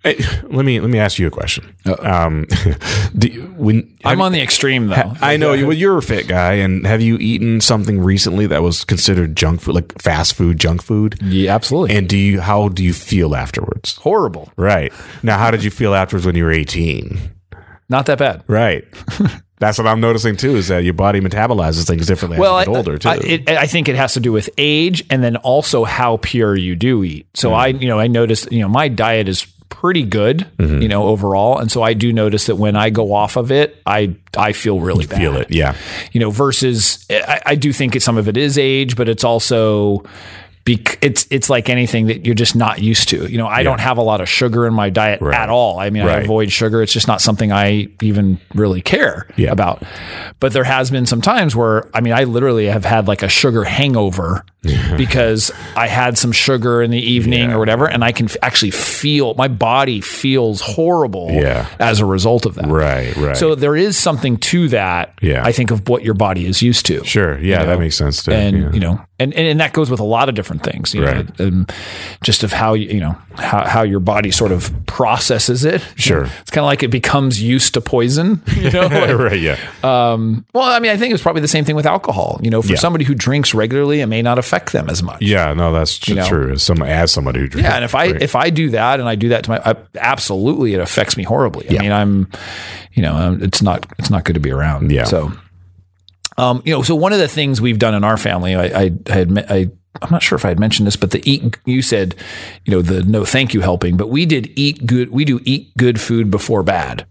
let 0.04 0.66
me 0.66 0.80
let 0.80 0.90
me 0.90 0.98
ask 1.00 1.20
you 1.20 1.28
a 1.28 1.32
question. 1.32 1.76
Um, 2.00 2.46
do, 3.18 3.28
you- 3.28 3.42
when 3.58 3.98
I'm 4.06 4.22
on 4.22 4.32
the 4.32 4.42
extreme 4.42 4.88
though. 4.88 5.14
I 5.22 5.36
know 5.38 5.54
you. 5.54 5.68
Well, 5.68 5.76
you're 5.76 5.98
a 5.98 6.02
fit 6.02 6.28
guy, 6.28 6.54
and 6.54 6.86
have 6.88 7.02
you 7.02 7.18
eaten 7.18 7.60
something 7.62 8.00
recently 8.00 8.48
that 8.48 8.64
was 8.64 8.86
considered 8.86 9.36
junk 9.36 9.62
food, 9.62 9.76
like 9.76 10.02
fast 10.02 10.36
food, 10.36 10.58
junk 10.60 10.82
food? 10.82 11.20
yeah, 11.22 11.54
absolutely. 11.54 11.96
And 11.98 12.08
do 12.08 12.18
you? 12.18 12.40
How 12.42 12.70
do 12.70 12.84
you 12.84 12.94
feel 12.94 13.36
afterwards? 13.36 13.98
Horrible. 13.98 14.52
Right 14.56 14.94
now, 15.24 15.38
how 15.38 15.52
did 15.52 15.64
you 15.64 15.72
feel 15.72 15.94
afterwards 15.94 16.26
when 16.26 16.36
you 16.36 16.46
were 16.46 16.52
18? 16.52 17.20
Not 17.90 18.06
that 18.06 18.20
bad. 18.20 18.44
Right. 18.48 18.86
That's 19.60 19.78
what 19.78 19.88
I'm 19.88 20.00
noticing 20.00 20.38
too. 20.38 20.56
Is 20.56 20.70
that 20.70 20.86
your 20.86 20.94
body 20.94 21.20
metabolizes 21.20 21.86
things 21.86 22.08
differently 22.08 22.40
Well, 22.40 22.58
as 22.60 22.68
you 22.68 22.72
I, 22.72 22.76
get 22.76 22.78
older 22.78 22.98
too. 22.98 23.10
I, 23.10 23.16
it, 23.16 23.50
I 23.50 23.66
think 23.68 23.90
it 23.90 23.96
has 23.98 24.14
to 24.14 24.22
do 24.22 24.32
with 24.32 24.50
age 24.58 25.04
and 25.10 25.22
then 25.22 25.36
also 25.38 25.84
how 25.84 26.16
pure 26.18 26.56
you 26.56 26.78
do 26.78 27.04
eat. 27.04 27.28
So 27.34 27.54
I, 27.54 27.68
you 27.68 27.88
know, 27.90 28.00
I 28.00 28.08
noticed, 28.08 28.50
you 28.54 28.60
know, 28.62 28.70
my 28.70 28.88
diet 28.88 29.28
is 29.28 29.46
pretty 29.70 30.04
good, 30.04 30.48
mm-hmm. 30.58 30.82
you 30.82 30.88
know, 30.88 31.08
overall, 31.08 31.60
and 31.60 31.72
so 31.72 31.82
I 31.82 31.94
do 31.94 32.12
notice 32.12 32.46
that 32.46 32.56
when 32.58 32.76
I 32.76 32.90
go 32.90 33.14
off 33.14 33.38
of 33.38 33.52
it, 33.52 33.82
I 33.86 34.16
I 34.36 34.54
feel 34.54 34.80
really 34.80 35.06
bad. 35.06 35.20
feel 35.20 35.36
it, 35.38 35.52
yeah. 35.52 35.76
You 36.12 36.20
know, 36.20 36.32
versus 36.32 37.06
I, 37.10 37.42
I 37.46 37.56
do 37.56 37.72
think 37.72 37.96
it, 37.96 38.02
some 38.02 38.18
of 38.18 38.28
it 38.28 38.38
is 38.38 38.58
age, 38.58 38.96
but 38.96 39.08
it's 39.08 39.24
also. 39.24 40.04
Bec- 40.76 41.00
It's 41.02 41.28
it's 41.30 41.50
like 41.50 41.70
anything 41.70 42.08
that 42.08 42.26
you're 42.26 42.36
just 42.36 42.56
not 42.56 42.82
used 42.82 43.10
to. 43.10 43.30
You 43.32 43.38
know, 43.38 43.48
I 43.48 43.64
don't 43.64 43.80
have 43.82 43.98
a 43.98 44.02
lot 44.02 44.22
of 44.22 44.30
sugar 44.30 44.66
in 44.68 44.74
my 44.74 44.90
diet 44.90 45.22
at 45.22 45.50
all. 45.50 45.80
I 45.80 45.90
mean, 45.90 46.04
I 46.04 46.20
avoid 46.22 46.52
sugar. 46.52 46.82
It's 46.82 46.94
just 46.94 47.08
not 47.08 47.22
something 47.22 47.52
I 47.52 47.88
even 48.02 48.40
really 48.56 48.82
care 48.82 49.28
Yeah. 49.36 49.52
about. 49.52 49.84
But 50.40 50.54
there 50.54 50.64
has 50.64 50.90
been 50.92 51.06
some 51.06 51.22
times 51.22 51.56
where 51.56 51.86
I 51.96 52.02
mean, 52.02 52.14
I 52.14 52.24
literally 52.26 52.68
have 52.68 52.86
had 52.86 53.08
like 53.08 53.24
a 53.24 53.30
sugar 53.30 53.64
hangover 53.64 54.44
because 54.98 55.52
I 55.76 55.88
had 55.88 56.18
some 56.18 56.32
sugar 56.32 56.82
in 56.82 56.92
the 56.92 57.00
evening 57.00 57.52
or 57.52 57.60
whatever, 57.60 57.88
and 57.88 58.04
I 58.04 58.12
can 58.12 58.26
f- 58.28 58.38
actually 58.42 58.72
feel 58.72 59.34
my 59.36 59.48
body 59.48 60.02
feels 60.02 60.62
horrible 60.62 61.30
Yeah. 61.32 61.68
as 61.80 62.00
a 62.00 62.06
result 62.06 62.46
of 62.46 62.56
that. 62.56 62.68
Right, 62.68 63.16
right. 63.16 63.38
So 63.38 63.56
there 63.56 63.76
is 63.76 63.98
something 63.98 64.38
to 64.38 64.68
that. 64.70 65.14
Yeah. 65.22 65.44
I 65.46 65.52
think 65.52 65.72
of 65.72 65.88
what 65.88 66.04
your 66.04 66.14
body 66.14 66.46
is 66.46 66.62
used 66.62 66.86
to. 66.88 67.04
sure, 67.06 67.40
yeah, 67.40 67.66
that 67.66 67.80
makes 67.80 67.96
sense 67.96 68.24
too. 68.24 68.32
And 68.32 68.58
yeah. 68.58 68.72
you 68.74 68.80
know, 68.80 69.02
and, 69.20 69.34
and 69.34 69.48
and 69.48 69.60
that 69.60 69.74
goes 69.74 69.90
with 69.90 70.00
a 70.00 70.04
lot 70.06 70.30
of 70.30 70.36
different 70.36 70.59
things, 70.60 70.94
you 70.94 71.04
Right. 71.04 71.40
know, 71.40 71.46
um, 71.48 71.68
just 72.24 72.44
of 72.44 72.52
how 72.52 72.74
you 72.74 72.88
you 72.90 73.00
know 73.00 73.16
how, 73.38 73.66
how 73.68 73.82
your 73.84 74.00
body 74.00 74.32
sort 74.32 74.52
of 74.52 74.72
processes 74.86 75.64
it. 75.66 75.82
Sure. 75.96 76.24
it's 76.42 76.52
kind 76.52 76.64
of 76.64 76.68
like 76.68 76.84
it 76.84 76.90
becomes 76.92 77.42
used 77.42 77.74
to 77.76 77.82
poison. 77.82 78.42
You 78.60 78.72
know, 78.72 78.88
Like, 78.88 79.18
right, 79.18 79.40
yeah, 79.40 79.58
well, 79.82 80.44
I 80.64 80.80
mean, 80.80 80.92
I 80.92 80.98
think 80.98 81.14
it's 81.14 81.24
probably 81.24 81.42
the 81.42 81.48
same 81.48 81.64
thing 81.66 81.76
with 81.76 81.86
alcohol. 81.86 82.40
You 82.44 82.50
know, 82.50 82.62
for 82.62 82.70
Yeah. 82.70 82.76
somebody 82.78 83.06
who 83.06 83.16
drinks 83.16 83.54
regularly, 83.54 84.02
it 84.02 84.08
may 84.08 84.22
not 84.22 84.38
affect 84.38 84.72
them 84.74 84.90
as 84.90 85.02
much. 85.02 85.22
yeah. 85.22 85.54
No, 85.54 85.72
that's 85.72 85.98
tr- 85.98 86.20
true. 86.28 86.52
As 86.54 86.64
some 86.64 86.82
as 86.82 87.12
somebody 87.12 87.40
who 87.40 87.48
drinks, 87.48 87.70
Yeah, 87.70 87.76
and 87.76 87.86
if 87.86 87.94
I 87.96 88.06
if 88.06 88.36
I 88.36 88.50
do 88.50 88.70
that 88.72 89.00
and 89.00 89.08
I 89.08 89.16
do 89.16 89.30
that 89.30 89.44
to 89.46 89.50
my, 89.52 89.62
I, 89.66 89.76
absolutely, 90.00 90.74
it 90.74 90.80
affects 90.82 91.16
me 91.18 91.24
horribly. 91.24 91.70
I 91.70 91.82
mean, 91.82 91.92
I'm, 91.92 92.30
you 92.94 93.02
know, 93.04 93.16
um, 93.16 93.42
it's 93.42 93.62
not 93.62 93.86
it's 93.98 94.10
not 94.10 94.24
good 94.26 94.34
to 94.34 94.40
be 94.40 94.52
around. 94.52 94.92
Yeah. 94.92 95.06
So, 95.06 95.32
um, 96.40 96.62
you 96.66 96.74
know, 96.74 96.82
so 96.82 96.96
one 96.96 97.14
of 97.14 97.20
the 97.20 97.28
things 97.28 97.62
we've 97.62 97.80
done 97.80 97.94
in 97.94 98.04
our 98.04 98.18
family, 98.18 98.56
I, 98.56 98.66
I 98.66 98.92
had 99.08 99.32
me- 99.32 99.44
I. 99.50 99.72
I'm 100.02 100.12
not 100.12 100.22
sure 100.22 100.38
if 100.38 100.46
I 100.46 100.50
had 100.50 100.60
mentioned 100.60 100.86
this, 100.86 100.96
but 100.96 101.12
the 101.12 101.22
eat, 101.30 101.58
you 101.66 101.82
said, 101.82 102.16
you 102.64 102.72
know, 102.72 102.82
the 102.82 103.02
no 103.04 103.26
thank 103.26 103.56
you 103.56 103.62
helping, 103.62 103.98
but 103.98 104.08
we 104.08 104.26
did 104.26 104.52
eat 104.56 104.86
good. 104.86 105.10
We 105.12 105.26
do 105.26 105.42
eat 105.44 105.76
good 105.78 106.00
food 106.00 106.30
before 106.30 106.62
bad. 106.64 107.06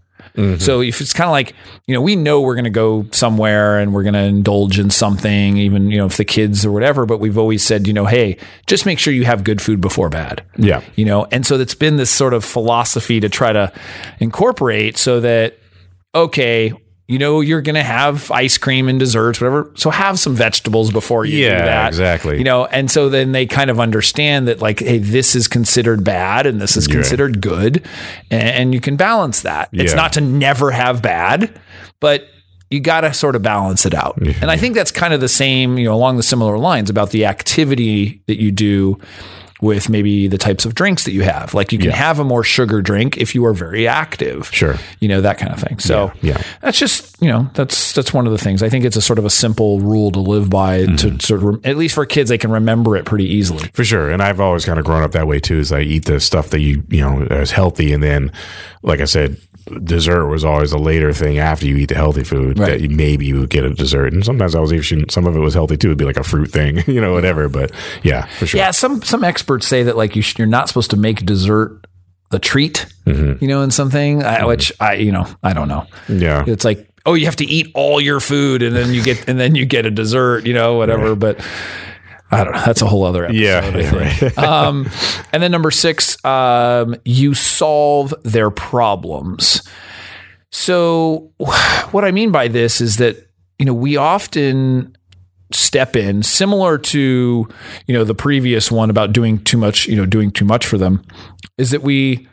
So 0.57 0.81
if 0.81 1.01
it's 1.01 1.11
kind 1.11 1.27
of 1.27 1.33
like, 1.33 1.53
you 1.85 1.93
know, 1.93 2.01
we 2.01 2.15
know 2.15 2.39
we're 2.39 2.55
going 2.55 2.63
to 2.63 2.69
go 2.69 3.05
somewhere 3.11 3.77
and 3.79 3.93
we're 3.93 4.03
going 4.03 4.13
to 4.13 4.23
indulge 4.23 4.79
in 4.79 4.89
something, 4.89 5.57
even, 5.57 5.91
you 5.91 5.97
know, 5.97 6.05
if 6.05 6.15
the 6.15 6.23
kids 6.23 6.65
or 6.65 6.71
whatever, 6.71 7.05
but 7.05 7.19
we've 7.19 7.37
always 7.37 7.61
said, 7.61 7.85
you 7.87 7.93
know, 7.93 8.05
hey, 8.05 8.37
just 8.65 8.85
make 8.85 8.99
sure 8.99 9.11
you 9.11 9.25
have 9.25 9.43
good 9.43 9.61
food 9.61 9.81
before 9.81 10.07
bad 10.09 10.45
yeah, 10.57 10.81
you 10.95 11.03
know 11.03 11.27
and 11.31 11.45
so 11.45 11.59
it's 11.59 11.75
been 11.75 11.97
this 11.97 12.09
sort 12.09 12.33
of 12.33 12.45
philosophy 12.45 13.19
to 13.19 13.27
try 13.27 13.51
to 13.51 13.71
incorporate 14.19 14.95
so 14.97 15.19
that 15.19 15.57
okay 16.15 16.71
you 17.09 17.17
know 17.17 17.41
you're 17.41 17.61
going 17.61 17.75
to 17.75 17.83
have 17.83 18.29
ice 18.31 18.57
cream 18.57 18.87
and 18.87 18.99
desserts 18.99 19.41
whatever. 19.41 19.71
So 19.75 19.89
have 19.89 20.19
some 20.19 20.35
vegetables 20.35 20.91
before 20.91 21.25
you 21.25 21.39
Yeah, 21.39 21.57
do 21.57 21.65
that. 21.65 21.87
exactly. 21.87 22.37
you 22.37 22.43
know 22.43 22.65
and 22.67 22.89
so 22.89 23.09
then 23.09 23.31
they 23.33 23.45
kind 23.45 23.69
of 23.69 23.79
understand 23.79 24.47
that 24.47 24.61
like 24.61 24.79
hey 24.79 24.99
this 24.99 25.35
is 25.35 25.47
considered 25.47 26.03
bad 26.03 26.45
and 26.45 26.61
this 26.61 26.77
is 26.77 26.87
considered 26.87 27.41
good 27.41 27.83
and, 28.29 28.43
and 28.43 28.73
you 28.73 28.79
can 28.79 28.95
balance 28.95 29.41
that. 29.41 29.69
It's 29.73 29.95
not 29.95 30.13
to 30.13 30.21
never 30.21 30.71
have 30.71 31.01
bad 31.01 31.59
but 31.99 32.27
you 32.69 32.79
got 32.79 33.01
to 33.01 33.11
sort 33.15 33.35
of 33.35 33.41
balance 33.41 33.83
it 33.87 33.95
out. 33.95 34.15
And 34.21 34.51
I 34.51 34.55
think 34.55 34.75
that's 34.75 34.91
kind 34.91 35.11
of 35.11 35.19
the 35.21 35.27
same, 35.27 35.79
you 35.79 35.85
know, 35.85 35.93
along 35.95 36.17
the 36.17 36.23
similar 36.23 36.55
lines 36.59 36.91
about 36.91 37.09
the 37.09 37.25
activity 37.25 38.21
that 38.27 38.39
you 38.39 38.51
do 38.51 38.99
with 39.61 39.89
maybe 39.89 40.27
the 40.27 40.37
types 40.37 40.63
of 40.65 40.73
drinks 40.73 41.03
that 41.03 41.11
you 41.11 41.21
have. 41.23 41.53
Like 41.53 41.71
you 41.73 41.79
can 41.79 41.91
have 41.91 42.17
a 42.19 42.23
more 42.23 42.43
sugar 42.45 42.81
drink 42.81 43.17
if 43.17 43.35
you 43.35 43.43
are 43.45 43.53
very 43.53 43.87
active. 43.87 44.49
Sure. 44.53 44.75
You 44.99 45.09
know, 45.09 45.19
that 45.21 45.37
kind 45.37 45.51
of 45.51 45.59
thing. 45.59 45.79
So 45.79 46.13
Yeah, 46.21 46.37
yeah. 46.37 46.43
that's 46.61 46.79
just, 46.79 47.21
you 47.21 47.27
know, 47.27 47.49
that's 47.55 47.91
that's 47.93 48.13
one 48.13 48.25
of 48.25 48.31
the 48.31 48.37
things. 48.37 48.63
I 48.63 48.69
think 48.69 48.85
it's 48.85 48.95
a 48.95 49.01
sort 49.01 49.19
of 49.19 49.25
a 49.25 49.29
simple 49.29 49.81
rule 49.81 50.11
to 50.11 50.19
live 50.19 50.49
by 50.49 50.69
Mm-hmm. 50.85 51.17
to 51.17 51.25
sort 51.25 51.43
of 51.43 51.65
at 51.65 51.75
least 51.77 51.95
for 51.95 52.05
kids 52.05 52.29
they 52.29 52.37
can 52.37 52.51
remember 52.51 52.95
it 52.95 53.05
pretty 53.05 53.25
easily. 53.25 53.69
For 53.73 53.83
sure. 53.83 54.09
And 54.09 54.21
I've 54.21 54.39
always 54.39 54.63
kind 54.65 54.79
of 54.79 54.85
grown 54.85 55.03
up 55.03 55.11
that 55.11 55.27
way 55.27 55.39
too, 55.39 55.59
is 55.59 55.71
I 55.73 55.81
eat 55.81 56.05
the 56.05 56.19
stuff 56.21 56.49
that 56.51 56.61
you, 56.61 56.83
you 56.89 57.01
know, 57.01 57.21
is 57.23 57.51
healthy. 57.51 57.91
And 57.91 58.01
then, 58.01 58.31
like 58.81 59.01
I 59.01 59.05
said, 59.05 59.37
dessert 59.83 60.27
was 60.27 60.43
always 60.43 60.71
a 60.71 60.77
later 60.77 61.13
thing 61.13 61.37
after 61.39 61.65
you 61.65 61.75
eat 61.77 61.87
the 61.89 61.95
healthy 61.95 62.23
food 62.23 62.57
Right. 62.59 62.71
that 62.71 62.81
you 62.81 62.89
maybe 62.89 63.25
you 63.25 63.39
would 63.39 63.49
get 63.49 63.63
a 63.65 63.69
dessert. 63.69 64.13
And 64.13 64.23
sometimes 64.25 64.55
I 64.55 64.59
was 64.59 64.73
even, 64.73 65.09
some 65.09 65.25
of 65.27 65.35
it 65.35 65.39
was 65.39 65.53
healthy 65.53 65.77
too. 65.77 65.89
It'd 65.89 65.97
be 65.97 66.05
like 66.05 66.17
a 66.17 66.23
fruit 66.23 66.51
thing, 66.51 66.83
you 66.87 66.99
know, 67.01 67.13
whatever. 67.13 67.49
But 67.49 67.71
yeah, 68.03 68.25
for 68.25 68.45
sure. 68.45 68.57
Yeah, 68.59 68.71
some 68.71 69.01
some 69.03 69.23
experts 69.23 69.67
say 69.67 69.83
that 69.83 69.95
like 69.97 70.15
you 70.15 70.21
sh- 70.21 70.37
you're 70.37 70.47
not 70.47 70.67
supposed 70.67 70.89
to 70.91 70.97
make 70.97 71.25
dessert 71.25 71.85
the 72.31 72.39
treat, 72.39 72.85
Mm-hmm. 73.05 73.43
you 73.43 73.47
know, 73.47 73.63
in 73.63 73.71
something, 73.71 74.21
I, 74.23 74.45
which 74.45 74.71
I, 74.79 74.93
you 74.95 75.11
know, 75.11 75.25
I 75.41 75.53
don't 75.53 75.67
know. 75.67 75.87
Yeah. 76.07 76.43
It's 76.45 76.63
like, 76.63 76.87
oh, 77.07 77.15
you 77.15 77.25
have 77.25 77.37
to 77.37 77.45
eat 77.45 77.71
all 77.73 77.99
your 77.99 78.19
food 78.19 78.61
and 78.61 78.75
then 78.75 78.93
you 78.93 79.01
get 79.03 79.27
and 79.27 79.39
then 79.39 79.55
you 79.55 79.65
get 79.65 79.87
a 79.87 79.91
dessert, 79.91 80.45
you 80.45 80.53
know, 80.53 80.75
whatever. 80.75 81.15
But 81.15 81.43
I 82.31 82.43
don't 82.43 82.53
know. 82.53 82.63
That's 82.65 82.81
a 82.81 82.87
whole 82.87 83.03
other 83.05 83.25
episode. 83.25 83.39
Yeah. 83.39 83.95
Right. 83.95 84.37
um, 84.37 84.89
and 85.33 85.41
then 85.41 85.51
number 85.51 85.71
six, 85.71 86.23
um, 86.23 86.95
you 87.05 87.33
solve 87.33 88.13
their 88.23 88.51
problems. 88.51 89.67
So 90.51 91.31
what 91.37 92.05
I 92.05 92.11
mean 92.11 92.31
by 92.31 92.47
this 92.47 92.81
is 92.81 92.97
that 92.97 93.29
you 93.57 93.65
know 93.65 93.73
we 93.73 93.97
often 93.97 94.95
step 95.51 95.95
in 95.95 96.21
similar 96.21 96.77
to 96.77 97.47
you 97.87 97.93
know 97.93 98.03
the 98.03 98.15
previous 98.15 98.71
one 98.71 98.89
about 98.89 99.11
doing 99.11 99.43
too 99.43 99.57
much 99.57 99.87
you 99.87 99.95
know 99.95 100.05
doing 100.05 100.29
too 100.29 100.45
much 100.45 100.65
for 100.65 100.77
them 100.77 101.03
is 101.57 101.71
that 101.71 101.81
we 101.81 102.27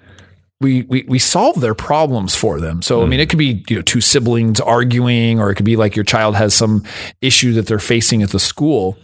we, 0.61 0.83
we 0.83 1.05
we 1.07 1.19
solve 1.19 1.61
their 1.61 1.75
problems 1.75 2.35
for 2.35 2.61
them. 2.61 2.81
So 2.81 3.03
I 3.03 3.07
mean, 3.07 3.21
it 3.21 3.29
could 3.29 3.39
be 3.39 3.63
you 3.69 3.77
know 3.77 3.83
two 3.83 4.01
siblings 4.01 4.61
arguing, 4.61 5.39
or 5.39 5.51
it 5.51 5.57
could 5.57 5.67
be 5.67 5.77
like 5.77 5.95
your 5.95 6.05
child 6.05 6.35
has 6.37 6.55
some 6.55 6.83
issue 7.21 7.53
that 7.55 7.67
they're 7.67 7.79
facing 7.79 8.23
at 8.23 8.31
the 8.31 8.41
school. 8.41 8.97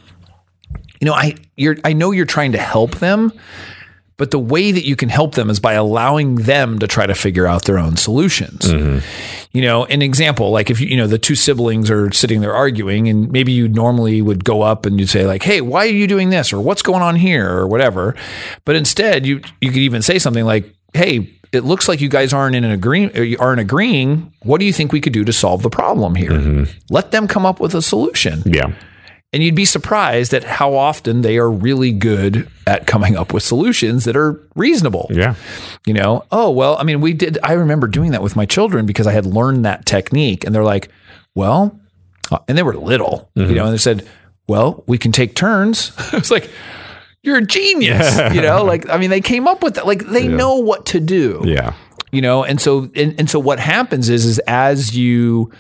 You 1.03 1.07
know, 1.07 1.15
I 1.15 1.35
you're 1.57 1.79
I 1.83 1.95
know 1.95 2.13
you're 2.13 2.27
trying 2.27 2.53
to 2.53 2.59
help 2.59 3.01
them, 3.01 3.33
but 4.17 4.31
the 4.31 4.39
way 4.39 4.71
that 4.71 4.87
you 4.87 4.95
can 4.95 5.09
help 5.09 5.35
them 5.35 5.51
is 5.51 5.59
by 5.59 5.73
allowing 5.73 6.37
them 6.37 6.79
to 6.79 6.87
try 6.87 7.07
to 7.07 7.15
figure 7.17 7.45
out 7.45 7.65
their 7.65 7.77
own 7.77 7.97
solutions. 7.97 8.61
Mm-hmm. 8.61 9.05
You 9.51 9.63
know, 9.63 9.85
an 9.87 10.01
example, 10.01 10.53
like 10.53 10.71
if 10.71 10.81
you, 10.81 10.87
you 10.87 10.97
know, 10.97 11.09
the 11.09 11.19
two 11.19 11.35
siblings 11.35 11.91
are 11.91 12.13
sitting 12.13 12.41
there 12.41 12.55
arguing 12.55 13.09
and 13.09 13.33
maybe 13.33 13.51
you 13.51 13.67
normally 13.67 14.23
would 14.23 14.45
go 14.45 14.63
up 14.63 14.87
and 14.87 15.01
you'd 15.01 15.09
say 15.09 15.27
like, 15.27 15.43
Hey, 15.43 15.61
why 15.61 15.87
are 15.87 15.91
you 15.91 16.07
doing 16.07 16.31
this? 16.31 16.53
Or 16.53 16.61
what's 16.61 16.83
going 16.83 17.03
on 17.03 17.17
here? 17.17 17.51
Or 17.51 17.67
whatever. 17.67 18.15
But 18.65 18.77
instead 18.77 19.27
you, 19.27 19.41
you 19.61 19.71
could 19.71 19.83
even 19.83 20.03
say 20.03 20.21
something 20.21 20.45
like, 20.45 20.73
Hey, 20.95 21.35
it 21.51 21.65
looks 21.65 21.89
like 21.89 22.01
you 22.01 22.09
guys 22.09 22.33
aren't 22.33 22.55
in 22.55 22.63
an 22.63 22.71
agreement, 22.71 23.41
aren't 23.41 23.61
agreeing. 23.61 24.33
What 24.45 24.61
do 24.61 24.67
you 24.67 24.73
think 24.73 24.93
we 24.93 25.01
could 25.01 25.13
do 25.13 25.25
to 25.25 25.33
solve 25.33 25.63
the 25.63 25.69
problem 25.69 26.15
here? 26.15 26.31
Mm-hmm. 26.31 26.71
Let 26.91 27.11
them 27.11 27.27
come 27.27 27.45
up 27.45 27.59
with 27.59 27.75
a 27.75 27.83
solution. 27.83 28.45
Yeah. 28.47 28.73
And 29.33 29.43
you'd 29.43 29.55
be 29.55 29.65
surprised 29.65 30.35
at 30.35 30.45
how 30.45 30.75
often 30.75 31.23
they 31.23 31.39
are 31.39 31.51
really 31.51 31.91
good 31.91 32.49
at 32.67 32.87
coming 32.87 33.17
up 33.17 33.33
with 33.33 33.43
solutions 33.43 34.05
that 34.05 34.15
are 34.15 34.39
reasonable. 34.55 35.07
Yeah. 35.11 35.37
You 35.87 35.95
know, 35.95 36.25
oh, 36.31 36.51
well, 36.51 36.77
I 36.79 36.83
mean, 36.85 37.01
we 37.01 37.15
did, 37.15 37.39
I 37.43 37.53
remember 37.55 37.87
doing 37.87 38.11
that 38.13 38.23
with 38.23 38.37
my 38.37 38.45
children 38.45 38.85
because 38.85 39.07
I 39.07 39.13
had 39.13 39.25
learned 39.25 39.65
that 39.65 39.87
technique. 39.87 40.45
And 40.45 40.55
they're 40.55 40.63
like, 40.65 40.91
well, 41.35 41.81
uh, 42.31 42.39
and 42.47 42.59
they 42.59 42.63
were 42.63 42.75
little, 42.77 43.31
you 43.35 43.55
know, 43.55 43.65
and 43.65 43.73
they 43.73 43.79
said, 43.79 44.07
well, 44.49 44.85
we 44.87 44.99
can 44.99 45.13
take 45.13 45.35
turns. 45.35 45.93
I 46.13 46.17
was 46.17 46.31
like, 46.31 46.51
you're 47.23 47.39
a 47.39 47.47
genius, 47.47 48.19
you 48.35 48.43
know, 48.43 48.65
like, 48.65 48.87
I 48.91 48.99
mean, 48.99 49.09
they 49.09 49.21
came 49.23 49.49
up 49.49 49.63
with 49.63 49.77
that. 49.77 49.87
Like, 49.87 50.05
they 50.09 50.29
know 50.29 50.57
what 50.57 50.85
to 50.87 51.01
do 51.01 51.41
Yeah. 51.47 51.73
you 52.11 52.21
know 52.21 52.45
and 52.45 52.61
so 52.61 52.91
and, 52.95 53.15
and 53.19 53.31
so 53.31 53.39
what 53.39 53.59
happens 53.59 54.11
is 54.11 54.27
is 54.27 54.39
as 54.41 54.95
you 54.95 55.51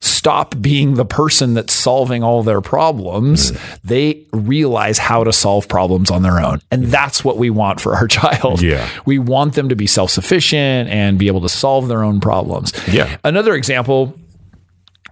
stop 0.00 0.60
being 0.60 0.94
the 0.94 1.04
person 1.04 1.54
that's 1.54 1.72
solving 1.72 2.22
all 2.22 2.42
their 2.42 2.60
problems. 2.60 3.52
Mm. 3.52 3.80
They 3.82 4.26
realize 4.32 4.98
how 4.98 5.24
to 5.24 5.32
solve 5.32 5.68
problems 5.68 6.10
on 6.10 6.22
their 6.22 6.40
own. 6.40 6.60
And 6.70 6.84
mm. 6.84 6.90
that's 6.90 7.24
what 7.24 7.38
we 7.38 7.50
want 7.50 7.80
for 7.80 7.94
our 7.94 8.06
child. 8.08 8.62
Yeah. 8.62 8.88
We 9.04 9.18
want 9.18 9.54
them 9.54 9.68
to 9.68 9.76
be 9.76 9.86
self 9.86 10.10
sufficient 10.10 10.88
and 10.90 11.18
be 11.18 11.26
able 11.26 11.40
to 11.42 11.48
solve 11.48 11.88
their 11.88 12.04
own 12.04 12.20
problems. 12.20 12.72
Yeah. 12.88 13.16
Another 13.24 13.54
example 13.54 14.18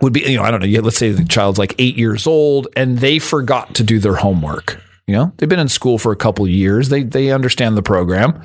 would 0.01 0.13
be, 0.13 0.21
you 0.21 0.37
know, 0.37 0.43
I 0.43 0.51
don't 0.51 0.61
know, 0.61 0.81
let's 0.81 0.97
say 0.97 1.11
the 1.11 1.25
child's 1.25 1.59
like 1.59 1.75
eight 1.79 1.97
years 1.97 2.27
old 2.27 2.69
and 2.77 2.99
they 2.99 3.19
forgot 3.19 3.75
to 3.77 3.83
do 3.83 3.99
their 3.99 4.17
homework. 4.17 4.81
You 5.07 5.15
know, 5.15 5.33
they've 5.37 5.49
been 5.49 5.61
in 5.61 5.69
school 5.69 5.99
for 5.99 6.13
a 6.13 6.17
couple 6.17 6.49
years. 6.49 6.89
They 6.89 7.03
they 7.03 7.31
understand 7.31 7.77
the 7.77 7.83
program. 7.83 8.43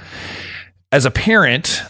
As 0.92 1.06
a 1.06 1.12
parent, 1.12 1.82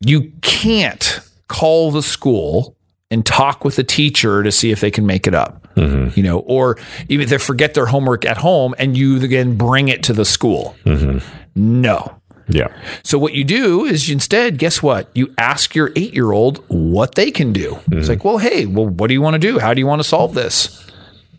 you 0.00 0.32
can't 0.42 1.20
call 1.48 1.92
the 1.92 2.02
school 2.02 2.75
and 3.10 3.24
talk 3.24 3.64
with 3.64 3.76
the 3.76 3.84
teacher 3.84 4.42
to 4.42 4.50
see 4.50 4.70
if 4.70 4.80
they 4.80 4.90
can 4.90 5.06
make 5.06 5.26
it 5.26 5.34
up. 5.34 5.62
Mm-hmm. 5.74 6.18
You 6.18 6.22
know, 6.22 6.38
or 6.40 6.78
even 7.08 7.24
if 7.24 7.28
they 7.28 7.38
forget 7.38 7.74
their 7.74 7.86
homework 7.86 8.24
at 8.24 8.38
home 8.38 8.74
and 8.78 8.96
you 8.96 9.22
again 9.22 9.56
bring 9.56 9.88
it 9.88 10.02
to 10.04 10.12
the 10.12 10.24
school. 10.24 10.74
Mm-hmm. 10.84 11.18
No. 11.54 12.20
Yeah. 12.48 12.68
So 13.02 13.18
what 13.18 13.34
you 13.34 13.44
do 13.44 13.84
is 13.84 14.08
you 14.08 14.14
instead, 14.14 14.58
guess 14.58 14.82
what? 14.82 15.10
You 15.14 15.34
ask 15.36 15.74
your 15.74 15.92
eight 15.96 16.14
year 16.14 16.32
old 16.32 16.64
what 16.68 17.14
they 17.14 17.30
can 17.30 17.52
do. 17.52 17.74
It's 17.76 17.84
mm-hmm. 17.84 18.08
like, 18.08 18.24
well, 18.24 18.38
hey, 18.38 18.66
well, 18.66 18.86
what 18.86 19.08
do 19.08 19.14
you 19.14 19.20
want 19.20 19.34
to 19.34 19.38
do? 19.38 19.58
How 19.58 19.74
do 19.74 19.80
you 19.80 19.86
want 19.86 20.00
to 20.00 20.08
solve 20.08 20.34
this? 20.34 20.86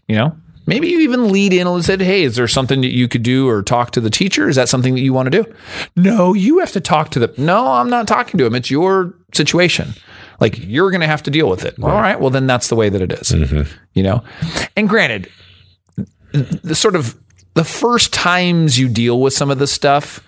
You 0.08 0.16
know, 0.18 0.38
maybe 0.66 0.90
you 0.90 1.00
even 1.00 1.32
lead 1.32 1.54
in 1.54 1.66
and 1.66 1.84
said, 1.84 2.02
hey, 2.02 2.24
is 2.24 2.36
there 2.36 2.48
something 2.48 2.82
that 2.82 2.94
you 2.94 3.08
could 3.08 3.24
do 3.24 3.48
or 3.48 3.64
talk 3.64 3.92
to 3.92 4.02
the 4.02 4.10
teacher? 4.10 4.48
Is 4.50 4.58
that 4.58 4.70
something 4.70 4.96
that 4.96 5.02
you 5.02 5.14
want 5.14 5.32
to 5.32 5.44
do? 5.44 5.54
No, 5.96 6.34
you 6.34 6.60
have 6.60 6.74
to 6.74 6.82
talk 6.82 7.10
to 7.12 7.20
them. 7.20 7.34
No, 7.38 7.72
I'm 7.72 7.90
not 7.90 8.08
talking 8.08 8.38
to 8.38 8.46
him. 8.46 8.54
It's 8.54 8.70
your 8.70 9.16
situation. 9.34 9.94
Like 10.40 10.60
you're 10.60 10.92
going 10.92 11.02
to 11.02 11.08
have 11.08 11.24
to 11.24 11.32
deal 11.32 11.50
with 11.50 11.66
it. 11.66 11.76
All 11.82 11.90
right. 11.90 12.20
Well, 12.20 12.30
then 12.30 12.48
that's 12.48 12.68
the 12.68 12.76
way 12.76 12.90
that 12.90 13.02
it 13.02 13.12
is, 13.12 13.32
mm-hmm. 13.32 13.72
You 13.94 14.04
know, 14.04 14.24
and 14.76 14.88
granted, 14.88 15.32
the 16.32 16.76
sort 16.76 16.96
of 16.96 17.18
the 17.56 17.64
first 17.64 18.14
times 18.14 18.78
you 18.78 18.88
deal 18.88 19.20
with 19.20 19.34
some 19.34 19.50
of 19.50 19.58
this 19.58 19.72
stuff, 19.72 20.20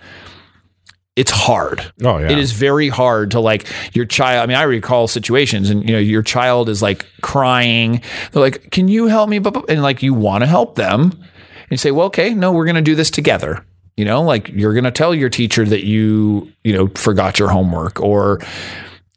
it's 1.15 1.31
hard. 1.31 1.91
Oh, 2.03 2.17
yeah. 2.17 2.31
It 2.31 2.39
is 2.39 2.53
very 2.53 2.89
hard 2.89 3.31
to 3.31 3.39
like 3.39 3.67
your 3.93 4.05
child. 4.05 4.41
I 4.41 4.45
mean, 4.47 4.57
I 4.57 4.63
recall 4.63 5.07
situations 5.07 5.69
and 5.69 5.83
you 5.83 5.91
know, 5.93 5.99
your 5.99 6.23
child 6.23 6.69
is 6.69 6.81
like 6.81 7.05
crying. 7.21 8.01
They're 8.31 8.41
like, 8.41 8.71
can 8.71 8.87
you 8.87 9.07
help 9.07 9.29
me? 9.29 9.37
And 9.37 9.81
like, 9.83 10.01
you 10.01 10.13
want 10.13 10.41
to 10.41 10.47
help 10.47 10.75
them 10.75 11.11
and 11.11 11.71
you 11.71 11.77
say, 11.77 11.91
well, 11.91 12.07
okay, 12.07 12.33
no, 12.33 12.51
we're 12.51 12.65
going 12.65 12.75
to 12.75 12.81
do 12.81 12.95
this 12.95 13.11
together. 13.11 13.63
You 13.95 14.05
know, 14.05 14.23
like 14.23 14.47
you're 14.47 14.73
going 14.73 14.85
to 14.85 14.91
tell 14.91 15.13
your 15.13 15.29
teacher 15.29 15.65
that 15.65 15.85
you, 15.85 16.51
you 16.63 16.73
know, 16.73 16.87
forgot 16.95 17.37
your 17.37 17.49
homework 17.49 17.99
or, 18.01 18.39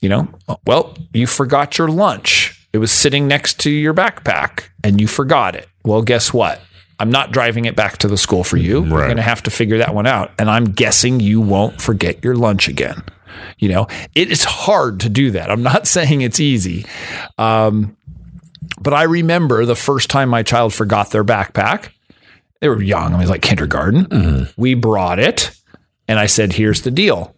you 0.03 0.09
know, 0.09 0.29
well, 0.67 0.95
you 1.15 1.27
forgot 1.27 1.79
your 1.79 1.89
lunch. 1.89 2.69
It 2.73 2.79
was 2.79 2.93
sitting 2.93 3.29
next 3.29 3.61
to 3.61 3.71
your 3.71 3.95
backpack 3.95 4.69
and 4.85 5.01
you 5.01 5.07
forgot 5.07 5.55
it. 5.55 5.69
Well, 5.85 6.03
guess 6.03 6.35
what? 6.35 6.61
I'm 6.99 7.11
not 7.11 7.33
driving 7.33 7.65
it 7.65 7.77
back 7.77 7.99
to 7.99 8.09
the 8.09 8.19
school 8.19 8.45
for 8.45 8.57
you. 8.57 8.83
We're 8.83 9.05
going 9.05 9.17
to 9.17 9.23
have 9.23 9.43
to 9.45 9.51
figure 9.51 9.79
that 9.79 9.95
one 9.95 10.07
out. 10.07 10.33
And 10.39 10.51
I'm 10.51 10.67
guessing 10.67 11.21
you 11.21 11.41
won't 11.41 11.81
forget 11.81 12.23
your 12.23 12.35
lunch 12.35 12.69
again. 12.69 13.03
You 13.59 13.69
know, 13.71 13.87
it 14.15 14.31
is 14.31 14.45
hard 14.45 15.01
to 15.01 15.09
do 15.09 15.31
that. 15.33 15.51
I'm 15.51 15.63
not 15.63 15.87
saying 15.97 16.21
it's 16.21 16.41
easy. 16.41 16.85
Um, 17.39 17.97
but 18.81 18.93
I 18.93 19.05
remember 19.05 19.65
the 19.65 19.75
first 19.77 20.11
time 20.11 20.29
my 20.29 20.43
child 20.43 20.75
forgot 20.75 21.11
their 21.11 21.25
backpack. 21.25 21.91
They 22.61 22.69
were 22.69 22.83
young. 22.83 23.07
I 23.07 23.09
mean, 23.09 23.15
it 23.17 23.23
was 23.23 23.31
like 23.31 23.43
kindergarten. 23.43 24.07
We 24.57 24.75
brought 24.75 25.19
it 25.19 25.57
and 26.09 26.19
I 26.19 26.27
said, 26.27 26.53
here's 26.53 26.83
the 26.83 26.91
deal. 26.91 27.35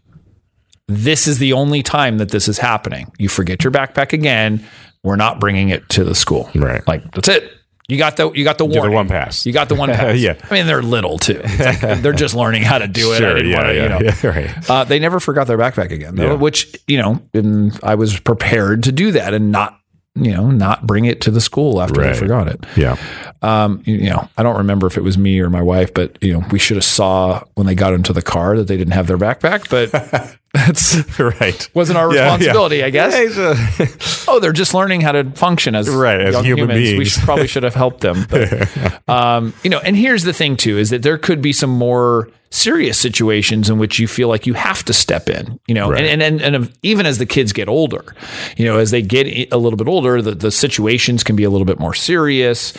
This 0.88 1.26
is 1.26 1.38
the 1.38 1.52
only 1.54 1.82
time 1.82 2.18
that 2.18 2.28
this 2.30 2.46
is 2.48 2.58
happening. 2.58 3.10
You 3.18 3.28
forget 3.28 3.64
your 3.64 3.70
backpack 3.70 4.12
again. 4.12 4.64
We're 5.02 5.16
not 5.16 5.40
bringing 5.40 5.70
it 5.70 5.88
to 5.90 6.04
the 6.04 6.14
school. 6.14 6.50
Right. 6.54 6.86
Like 6.86 7.10
that's 7.12 7.28
it. 7.28 7.50
You 7.88 7.98
got 7.98 8.16
the 8.16 8.32
you 8.32 8.44
got 8.44 8.56
the 8.56 8.66
the 8.66 8.90
one 8.90 9.08
pass. 9.08 9.44
You 9.44 9.52
got 9.52 9.68
the 9.68 9.74
one 9.74 9.88
pass. 9.92 10.18
Yeah. 10.18 10.36
I 10.50 10.54
mean, 10.54 10.66
they're 10.66 10.82
little 10.82 11.18
too. 11.18 11.40
Like 11.58 11.80
they're 12.02 12.12
just 12.12 12.34
learning 12.34 12.62
how 12.62 12.78
to 12.78 12.88
do 12.88 13.12
it. 13.12 13.18
Sure. 13.18 13.42
Yeah. 13.42 13.56
wanna, 13.56 13.72
yeah. 13.74 13.82
you 13.82 13.88
know. 13.88 13.98
yeah. 14.22 14.26
Right. 14.26 14.70
Uh, 14.70 14.84
they 14.84 14.98
never 14.98 15.20
forgot 15.20 15.46
their 15.46 15.58
backpack 15.58 15.90
again, 15.90 16.14
though, 16.14 16.32
Yeah. 16.32 16.34
which 16.34 16.74
you 16.86 16.96
know, 16.98 17.20
and 17.34 17.78
I 17.82 17.94
was 17.94 18.18
prepared 18.18 18.82
to 18.84 18.92
do 18.92 19.12
that 19.12 19.34
and 19.34 19.52
not, 19.52 19.78
you 20.14 20.32
know, 20.32 20.50
not 20.50 20.86
bring 20.86 21.04
it 21.04 21.20
to 21.22 21.30
the 21.30 21.40
school 21.42 21.82
after 21.82 22.00
Right. 22.00 22.12
they 22.14 22.18
forgot 22.18 22.48
it. 22.48 22.64
Yeah. 22.76 22.96
Um, 23.42 23.82
you 23.84 24.08
know, 24.08 24.28
I 24.38 24.42
don't 24.42 24.56
remember 24.56 24.86
if 24.86 24.96
it 24.96 25.02
was 25.02 25.18
me 25.18 25.38
or 25.40 25.50
my 25.50 25.62
wife, 25.62 25.92
but 25.92 26.16
you 26.22 26.32
know, 26.32 26.46
we 26.50 26.58
should 26.58 26.78
have 26.78 26.84
saw 26.84 27.42
when 27.54 27.66
they 27.66 27.74
got 27.74 27.92
into 27.92 28.14
the 28.14 28.22
car 28.22 28.56
that 28.56 28.66
they 28.68 28.78
didn't 28.78 28.94
have 28.94 29.06
their 29.06 29.18
backpack, 29.18 29.68
but 29.68 30.38
that's 30.54 30.96
Right. 31.18 31.68
wasn't 31.74 31.98
our 31.98 32.08
Yeah, 32.14 32.20
yeah. 32.20 32.24
responsibility, 32.36 32.82
I 32.84 32.90
guess. 32.90 34.24
Oh, 34.28 34.40
they're 34.40 34.52
just 34.52 34.72
learning 34.72 35.02
how 35.02 35.12
to 35.12 35.24
function 35.32 35.74
as 35.74 35.88
Right, 35.90 36.18
as 36.20 36.34
human 36.44 36.70
humans. 36.70 36.98
We 36.98 37.04
should, 37.04 37.22
probably 37.24 37.46
should 37.46 37.62
have 37.62 37.74
helped 37.74 38.00
them. 38.00 38.24
But, 38.30 38.68
um, 39.08 39.52
you 39.62 39.68
know, 39.70 39.80
and 39.80 39.94
here's 39.96 40.22
the 40.24 40.32
thing 40.32 40.56
too: 40.56 40.78
is 40.78 40.88
that 40.90 41.02
there 41.02 41.18
could 41.18 41.42
be 41.42 41.52
some 41.52 41.68
more 41.70 42.30
serious 42.50 42.96
situations 42.96 43.68
in 43.68 43.78
which 43.78 43.98
you 43.98 44.06
feel 44.08 44.28
like 44.28 44.46
you 44.46 44.54
have 44.54 44.82
to 44.84 44.92
step 44.94 45.28
in. 45.28 45.58
You 45.66 45.74
know, 45.74 45.90
Right. 45.90 46.04
and 46.04 46.22
and 46.22 46.40
and, 46.40 46.54
and 46.56 46.72
even 46.82 47.04
as 47.04 47.18
the 47.18 47.26
kids 47.26 47.52
get 47.52 47.68
older, 47.68 48.14
you 48.56 48.64
know, 48.64 48.78
as 48.78 48.90
they 48.92 49.02
get 49.02 49.52
a 49.52 49.58
little 49.58 49.76
bit 49.76 49.88
older, 49.88 50.22
the, 50.22 50.34
the 50.34 50.50
situations 50.50 51.22
can 51.22 51.36
be 51.36 51.44
a 51.44 51.50
little 51.50 51.66
bit 51.66 51.78
more 51.78 51.94
serious. 51.94 52.72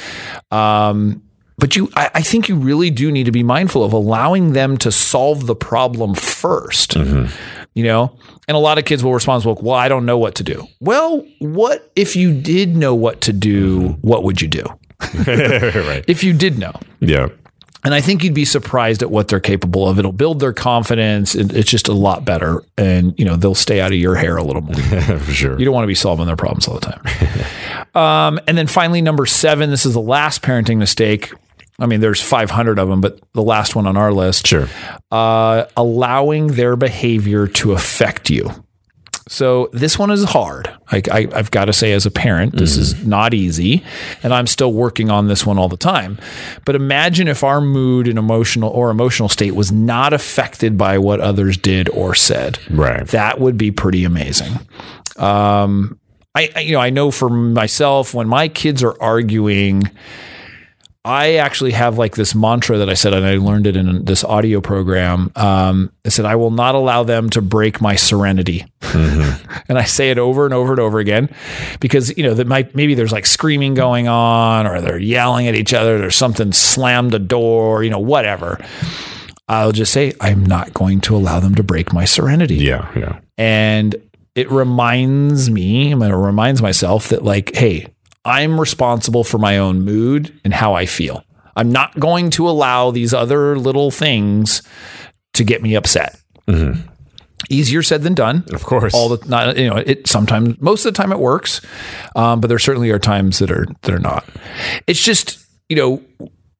Um, 0.52 1.22
but 1.58 1.76
you, 1.76 1.90
I, 1.96 2.10
I 2.16 2.22
think 2.22 2.50
you 2.50 2.56
really 2.56 2.90
do 2.90 3.12
need 3.12 3.26
to 3.26 3.32
be 3.32 3.44
mindful 3.44 3.84
of 3.84 3.94
allowing 3.94 4.54
them 4.54 4.78
to 4.78 4.92
solve 4.92 5.46
the 5.48 5.56
problem 5.56 6.14
1st 6.16 7.32
You 7.74 7.84
know, 7.84 8.18
and 8.48 8.56
a 8.56 8.60
lot 8.60 8.78
of 8.78 8.86
kids 8.86 9.04
will 9.04 9.14
respond, 9.14 9.44
"Well, 9.44 9.58
well, 9.62 9.76
I 9.76 9.90
don't 9.90 10.06
know 10.06 10.18
what 10.18 10.36
to 10.36 10.44
do." 10.44 10.66
Well, 10.80 11.26
what 11.40 11.92
if 11.98 12.16
you 12.16 12.34
did 12.40 12.76
know 12.78 12.96
what 12.96 13.20
to 13.22 13.34
do? 13.34 13.98
What 14.02 14.24
would 14.24 14.42
you 14.42 14.48
do 14.48 14.64
right. 15.18 16.04
if 16.08 16.24
you 16.24 16.32
did 16.34 16.58
know? 16.58 16.72
Yeah. 17.02 17.28
And 17.84 17.94
I 17.94 18.02
think 18.02 18.24
you'd 18.24 18.34
be 18.34 18.46
surprised 18.46 19.04
at 19.04 19.12
what 19.12 19.28
they're 19.28 19.40
capable 19.42 19.88
of. 19.88 20.00
It'll 20.00 20.12
build 20.12 20.40
their 20.40 20.54
confidence. 20.54 21.36
It- 21.36 21.54
It's 21.54 21.70
just 21.70 21.88
a 21.88 21.94
lot 21.94 22.24
better, 22.26 22.64
and 22.78 23.14
you 23.20 23.26
know 23.26 23.36
they'll 23.36 23.54
stay 23.54 23.80
out 23.82 23.92
of 23.92 23.98
your 23.98 24.16
hair 24.16 24.38
a 24.38 24.44
little 24.44 24.62
more. 24.64 24.74
For 25.20 25.32
sure. 25.34 25.60
You 25.60 25.66
don't 25.66 25.74
want 25.74 25.84
to 25.84 25.88
be 25.88 25.96
solving 25.96 26.26
their 26.28 26.36
problems 26.38 26.68
all 26.68 26.80
the 26.80 26.92
time. 26.92 27.96
um, 27.96 28.40
and 28.48 28.58
then 28.58 28.68
finally, 28.68 29.02
number 29.02 29.26
seven. 29.26 29.70
This 29.70 29.86
is 29.86 29.94
the 29.94 30.02
last 30.02 30.42
parenting 30.42 30.78
mistake. 30.78 31.32
I 31.80 31.86
mean, 31.88 32.00
there's 32.00 32.22
500 32.22 32.80
of 32.80 32.88
them, 32.88 33.02
but 33.02 33.20
the 33.34 33.44
last 33.44 33.76
one 33.76 33.86
on 33.86 33.98
our 33.98 34.14
list. 34.14 34.48
Sure. 34.48 34.68
Uh, 35.12 35.66
allowing 35.76 36.48
their 36.48 36.76
behavior 36.76 37.48
to 37.48 37.74
affect 37.74 38.30
you. 38.30 38.50
So 39.28 39.70
this 39.74 39.98
one 39.98 40.12
is 40.12 40.24
hard. 40.24 40.72
I, 40.92 41.02
I, 41.12 41.28
I've 41.34 41.50
got 41.50 41.66
to 41.66 41.74
say, 41.74 41.94
as 41.94 42.06
a 42.06 42.12
parent, 42.12 42.56
this 42.56 42.78
is 42.78 43.04
not 43.08 43.34
easy, 43.34 43.84
and 44.22 44.32
I'm 44.32 44.46
still 44.46 44.72
working 44.72 45.10
on 45.10 45.28
this 45.28 45.46
one 45.48 45.58
all 45.58 45.68
the 45.68 45.78
time. 45.78 46.20
But 46.64 46.76
imagine 46.76 47.28
if 47.28 47.44
our 47.44 47.60
mood 47.60 48.08
and 48.08 48.20
emotional 48.20 48.70
or 48.70 48.92
emotional 48.92 49.28
state 49.28 49.56
was 49.56 49.72
not 49.72 50.14
affected 50.14 50.78
by 50.78 51.00
what 51.00 51.22
others 51.22 51.58
did 51.58 51.90
or 51.90 52.14
said 52.14 52.60
Right. 52.70 53.08
that 53.08 53.40
would 53.40 53.58
be 53.58 53.72
pretty 53.72 54.04
amazing. 54.04 54.54
Um, 55.18 56.00
I, 56.36 56.52
I- 56.56 56.60
you 56.60 56.74
know, 56.74 56.80
I 56.82 56.92
know 56.92 57.10
for 57.10 57.28
myself, 57.30 58.14
when 58.14 58.28
my 58.28 58.48
kids 58.48 58.84
are 58.84 58.96
arguing, 59.02 59.90
I 61.06 61.36
actually 61.36 61.74
have 61.74 62.00
like 62.00 62.16
this 62.16 62.34
mantra 62.34 62.80
that 62.80 62.90
I 62.90 62.96
said, 62.96 63.14
and 63.14 63.24
I 63.24 63.38
learned 63.38 63.68
it 63.68 63.78
in 63.78 64.06
this 64.06 64.24
audio 64.24 64.60
program. 64.60 65.32
Um, 65.36 65.92
I 66.04 66.10
said, 66.10 66.26
I 66.26 66.36
will 66.36 66.50
not 66.50 66.74
allow 66.74 67.04
them 67.04 67.30
to 67.30 67.44
break 67.44 67.80
my 67.80 67.96
serenity. 67.96 68.66
and 68.82 69.78
I 69.78 69.84
say 69.84 70.10
it 70.10 70.18
over 70.18 70.46
and 70.46 70.54
over 70.54 70.74
and 70.74 70.80
over 70.80 70.98
again 70.98 71.30
because, 71.80 72.18
you 72.18 72.24
know, 72.24 72.34
that 72.34 72.48
might, 72.48 72.74
maybe 72.74 72.96
there's 72.96 73.12
like 73.12 73.28
screaming 73.28 73.76
going 73.76 74.08
on 74.08 74.66
or 74.66 74.82
they're 74.82 74.98
yelling 74.98 75.48
at 75.48 75.54
each 75.54 75.76
other. 75.76 76.00
There's 76.00 76.16
something 76.16 76.52
slammed 76.52 77.14
a 77.14 77.20
door, 77.20 77.84
you 77.84 77.92
know, 77.92 78.00
whatever. 78.00 78.58
I'll 79.48 79.74
just 79.74 79.94
say, 79.94 80.14
I'm 80.20 80.44
not 80.44 80.74
going 80.74 81.02
to 81.02 81.16
allow 81.16 81.40
them 81.40 81.54
to 81.54 81.62
break 81.62 81.94
my 81.94 82.06
serenity. 82.06 82.56
Yeah. 82.56 82.92
Yeah. 82.96 83.20
And 83.38 83.96
it 84.34 84.52
reminds 84.52 85.52
me, 85.52 85.92
it 85.92 85.96
reminds 85.96 86.64
myself 86.64 87.10
that, 87.10 87.24
like, 87.24 87.56
hey, 87.56 87.94
I'm 88.26 88.60
responsible 88.60 89.24
for 89.24 89.38
my 89.38 89.58
own 89.58 89.82
mood 89.84 90.38
and 90.44 90.54
how 90.54 90.74
I 90.74 90.88
feel. 90.88 91.24
I'm 91.56 91.72
not 91.72 91.98
going 92.00 92.32
to 92.32 92.50
allow 92.50 92.92
these 92.92 93.14
other 93.14 93.58
little 93.58 93.92
things 93.92 94.62
to 95.34 95.44
get 95.44 95.62
me 95.62 95.76
upset. 95.76 96.20
Easier 97.50 97.84
said 97.84 98.02
than 98.02 98.16
done. 98.16 98.44
Of 98.52 98.64
course. 98.64 98.94
All 98.94 99.10
the 99.10 99.28
not 99.30 99.58
you 99.58 99.70
know 99.70 99.78
it 99.78 100.08
sometimes 100.08 100.60
most 100.60 100.86
of 100.86 100.94
the 100.94 100.98
time 100.98 101.12
it 101.12 101.20
works, 101.20 101.62
um, 102.16 102.42
but 102.42 102.48
there 102.48 102.60
certainly 102.60 102.90
are 102.90 103.00
times 103.00 103.40
that 103.40 103.52
are 103.52 103.68
that 103.84 103.94
are 103.94 104.00
not. 104.00 104.28
It's 104.88 105.02
just 105.02 105.46
you 105.70 105.76
know 105.76 106.02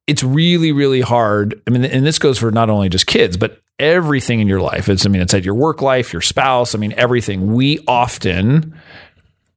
it's 0.06 0.22
really 0.22 0.70
really 0.72 1.00
hard. 1.00 1.60
I 1.66 1.70
mean, 1.70 1.84
and 1.84 2.06
this 2.06 2.18
goes 2.18 2.38
for 2.38 2.50
not 2.52 2.70
only 2.70 2.88
just 2.88 3.06
kids, 3.06 3.36
but 3.36 3.60
everything 3.78 4.40
in 4.40 4.46
your 4.46 4.60
life. 4.60 4.88
It's 4.88 5.04
I 5.04 5.08
mean 5.08 5.22
it's 5.22 5.34
at 5.34 5.44
your 5.44 5.54
work 5.54 5.82
life, 5.82 6.12
your 6.12 6.22
spouse. 6.22 6.74
I 6.74 6.78
mean 6.78 6.94
everything. 6.96 7.54
We 7.54 7.80
often 7.88 8.78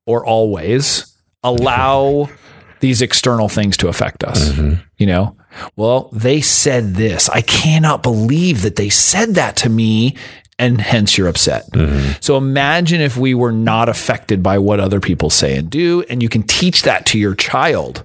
or 0.08 0.26
always 0.26 1.09
allow 1.43 2.30
these 2.80 3.02
external 3.02 3.49
things 3.49 3.75
to 3.78 3.88
affect 3.88 4.23
us. 4.23 4.58
You 4.97 5.06
know, 5.06 5.36
well, 5.75 6.10
they 6.13 6.41
said 6.41 6.95
this. 6.95 7.30
I 7.30 7.41
cannot 7.41 8.04
believe 8.04 8.62
that 8.62 8.75
they 8.75 8.89
said 8.89 9.36
that 9.36 9.56
to 9.58 9.69
me. 9.69 10.15
and 10.58 10.82
hence 10.82 11.17
you're 11.17 11.30
upset. 11.30 11.63
So 12.21 12.36
imagine 12.36 12.99
if 12.99 13.15
we 13.15 13.34
were 13.34 13.54
not 13.54 13.88
affected 13.88 14.43
by 14.43 14.58
what 14.58 14.82
other 14.82 14.99
people 14.99 15.30
say 15.30 15.56
and 15.58 15.69
do, 15.69 16.04
and 16.10 16.21
you 16.21 16.28
can 16.28 16.43
teach 16.43 16.82
that 16.82 17.06
to 17.08 17.17
your 17.17 17.34
child. 17.34 18.04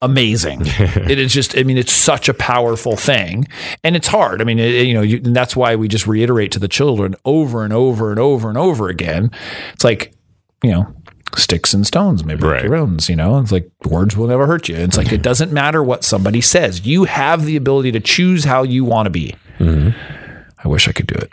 Amazing. 0.00 0.60
it 0.64 1.18
is 1.18 1.32
just, 1.32 1.58
I 1.58 1.64
mean, 1.64 1.76
it's 1.76 1.92
such 1.92 2.28
a 2.28 2.34
powerful 2.34 2.96
thing 2.96 3.48
and 3.82 3.96
it's 3.96 4.06
hard. 4.06 4.40
I 4.40 4.44
mean, 4.44 4.60
it, 4.60 4.86
you 4.86 4.94
know, 4.94 5.02
you, 5.02 5.16
and 5.16 5.34
that's 5.34 5.56
why 5.56 5.74
we 5.74 5.88
just 5.88 6.06
reiterate 6.06 6.52
to 6.52 6.60
the 6.60 6.68
children 6.68 7.16
over 7.24 7.64
and 7.64 7.72
over 7.72 8.10
and 8.10 8.20
over 8.20 8.48
and 8.48 8.58
over 8.58 8.88
again. 8.88 9.30
It's 9.72 9.82
like, 9.82 10.14
you 10.62 10.70
know, 10.70 10.94
sticks 11.36 11.72
and 11.74 11.86
stones 11.86 12.24
may 12.24 12.34
break 12.34 12.52
Right. 12.52 12.62
your 12.64 12.72
bones, 12.78 13.08
you 13.08 13.16
know, 13.16 13.38
it's 13.38 13.52
like 13.52 13.70
words 13.84 14.16
will 14.16 14.26
never 14.26 14.46
hurt 14.46 14.68
you. 14.68 14.76
It's 14.76 14.96
like, 14.96 15.12
it 15.12 15.22
doesn't 15.22 15.52
matter 15.52 15.82
what 15.82 16.04
somebody 16.04 16.40
says. 16.40 16.86
You 16.86 17.04
have 17.04 17.44
the 17.44 17.56
ability 17.56 17.92
to 17.92 18.00
choose 18.00 18.44
how 18.44 18.62
you 18.62 18.84
want 18.84 19.06
to 19.06 19.10
be. 19.10 19.34
I 19.60 20.68
wish 20.68 20.88
I 20.88 20.92
could 20.92 21.06
do 21.06 21.14
it. 21.16 21.30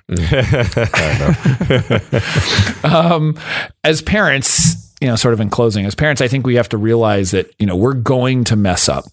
um, 2.85 3.35
as 3.83 4.01
parents, 4.01 4.93
you 5.01 5.07
know, 5.07 5.15
sort 5.15 5.33
of 5.33 5.39
in 5.39 5.49
closing, 5.49 5.85
as 5.85 5.95
parents, 5.95 6.21
I 6.21 6.27
think 6.27 6.45
we 6.45 6.55
have 6.55 6.69
to 6.69 6.77
realize 6.77 7.31
that, 7.31 7.51
you 7.59 7.65
know, 7.65 7.75
we're 7.75 7.93
going 7.93 8.43
to 8.45 8.55
mess 8.55 8.87
up. 8.87 9.05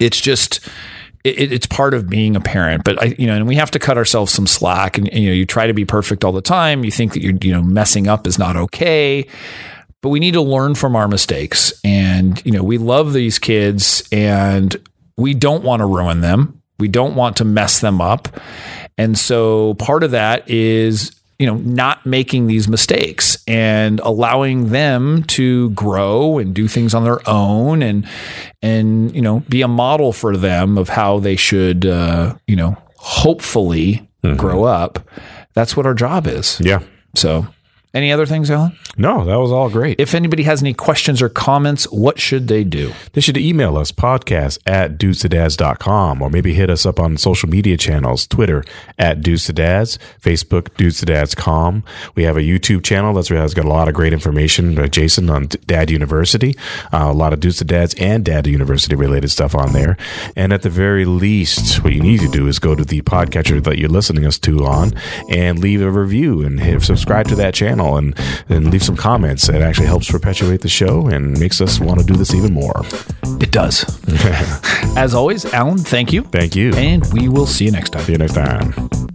It's 0.00 0.20
just, 0.20 0.60
it, 1.22 1.52
it's 1.52 1.66
part 1.66 1.94
of 1.94 2.08
being 2.08 2.36
a 2.36 2.40
parent, 2.40 2.84
but 2.84 3.00
I, 3.02 3.06
you 3.18 3.26
know, 3.26 3.34
and 3.34 3.46
we 3.46 3.54
have 3.56 3.70
to 3.72 3.78
cut 3.78 3.96
ourselves 3.96 4.32
some 4.32 4.46
slack. 4.46 4.98
And 4.98 5.10
you 5.12 5.28
know, 5.28 5.34
you 5.34 5.46
try 5.46 5.66
to 5.66 5.72
be 5.74 5.84
perfect 5.84 6.24
all 6.24 6.32
the 6.32 6.42
time. 6.42 6.84
You 6.84 6.90
think 6.90 7.12
that 7.14 7.22
you're, 7.22 7.34
you 7.40 7.52
know, 7.52 7.62
messing 7.62 8.06
up 8.08 8.26
is 8.26 8.38
not 8.38 8.56
okay, 8.56 9.26
but 10.04 10.10
we 10.10 10.20
need 10.20 10.34
to 10.34 10.42
learn 10.42 10.74
from 10.74 10.94
our 10.94 11.08
mistakes. 11.08 11.72
And 11.82 12.44
you 12.44 12.52
know, 12.52 12.62
we 12.62 12.76
love 12.76 13.14
these 13.14 13.38
kids, 13.38 14.06
and 14.12 14.76
we 15.16 15.32
don't 15.32 15.64
want 15.64 15.80
to 15.80 15.86
ruin 15.86 16.20
them. 16.20 16.60
We 16.78 16.88
don't 16.88 17.14
want 17.14 17.38
to 17.38 17.44
mess 17.46 17.80
them 17.80 18.02
up. 18.02 18.28
And 18.98 19.16
so 19.16 19.72
part 19.74 20.02
of 20.02 20.10
that 20.10 20.46
is 20.50 21.10
you 21.38 21.46
know 21.46 21.56
not 21.56 22.04
making 22.04 22.48
these 22.48 22.68
mistakes 22.68 23.42
and 23.48 23.98
allowing 24.00 24.68
them 24.68 25.22
to 25.24 25.70
grow 25.70 26.36
and 26.36 26.54
do 26.54 26.68
things 26.68 26.92
on 26.94 27.04
their 27.04 27.26
own 27.26 27.82
and 27.82 28.06
and 28.60 29.14
you 29.16 29.22
know 29.22 29.40
be 29.48 29.62
a 29.62 29.68
model 29.68 30.12
for 30.12 30.36
them 30.36 30.76
of 30.76 30.90
how 30.90 31.18
they 31.18 31.34
should 31.34 31.86
uh, 31.86 32.34
you 32.46 32.54
know 32.56 32.76
hopefully 32.98 34.06
grow 34.36 34.64
up 34.64 34.98
that's 35.54 35.76
what 35.76 35.86
our 35.86 35.94
job 35.94 36.26
is 36.26 36.60
Yeah. 36.60 36.80
so 37.16 37.46
any 37.94 38.12
other 38.12 38.26
things 38.26 38.50
alan 38.50 38.76
No, 38.96 39.24
that 39.24 39.36
was 39.40 39.50
all 39.50 39.70
great. 39.70 39.98
if 40.00 40.14
anybody 40.14 40.42
has 40.44 40.62
any 40.62 40.74
questions 40.74 41.22
or 41.22 41.28
comments 41.28 41.84
what 41.90 42.20
should 42.20 42.48
they 42.48 42.64
do 42.64 42.92
They 43.12 43.20
should 43.20 43.36
email 43.36 43.76
us 43.76 43.92
podcast 43.92 44.58
at 44.66 44.98
dudestodads.com 44.98 46.22
or 46.22 46.30
maybe 46.30 46.54
hit 46.54 46.70
us 46.70 46.84
up 46.86 46.98
on 47.00 47.16
social 47.16 47.48
media 47.48 47.76
channels 47.76 48.26
Twitter 48.26 48.64
at 48.98 49.20
dudestodads, 49.20 49.98
Facebook 50.22 50.68
dudestodads.com. 50.78 51.84
We 52.14 52.22
have 52.24 52.36
a 52.36 52.40
YouTube 52.40 52.84
channel 52.84 53.14
that's 53.14 53.28
has 53.28 53.54
got 53.54 53.64
a 53.64 53.68
lot 53.68 53.88
of 53.88 53.94
great 53.94 54.12
information. 54.12 54.78
Uh, 54.78 54.86
Jason 54.86 55.28
on 55.30 55.46
Dad 55.66 55.90
University, 55.90 56.56
uh, 56.92 57.08
a 57.10 57.12
lot 57.12 57.32
of 57.32 57.40
Dudes 57.40 57.58
to 57.58 57.64
Dads 57.64 57.94
and 57.98 58.24
Dad 58.24 58.46
University 58.46 58.94
related 58.94 59.28
stuff 59.30 59.54
on 59.54 59.72
there. 59.72 59.96
And 60.36 60.52
at 60.52 60.62
the 60.62 60.70
very 60.70 61.04
least, 61.04 61.82
what 61.82 61.92
you 61.92 62.00
need 62.02 62.20
to 62.20 62.28
do 62.28 62.46
is 62.46 62.58
go 62.58 62.74
to 62.74 62.84
the 62.84 63.02
podcatcher 63.02 63.62
that 63.64 63.78
you're 63.78 63.88
listening 63.88 64.24
us 64.24 64.38
to 64.40 64.64
on 64.64 64.92
and 65.30 65.58
leave 65.58 65.82
a 65.82 65.90
review 65.90 66.42
and 66.42 66.60
hit, 66.60 66.82
subscribe 66.82 67.26
to 67.28 67.34
that 67.36 67.54
channel 67.84 67.96
and, 67.96 68.18
and 68.48 68.70
leave 68.70 68.82
some 68.82 68.96
comments. 68.96 69.48
It 69.48 69.62
actually 69.62 69.86
helps 69.86 70.10
perpetuate 70.10 70.60
the 70.60 70.68
show 70.68 71.06
and 71.08 71.38
makes 71.38 71.60
us 71.60 71.80
want 71.80 72.00
to 72.00 72.06
do 72.06 72.14
this 72.14 72.34
even 72.34 72.52
more. 72.52 72.82
it 73.40 73.50
does 73.50 73.84
as 74.96 75.14
always 75.14 75.44
alan 75.52 75.78
thank 75.78 76.12
you 76.12 76.22
Thank 76.24 76.54
you. 76.56 76.72
and 76.74 77.04
we 77.12 77.28
will 77.28 77.46
see 77.46 77.64
you 77.66 77.72
next 77.72 77.90
time 77.90 78.04
See 78.04 78.12
you 78.12 78.18
next 78.18 78.34
time. 78.34 79.13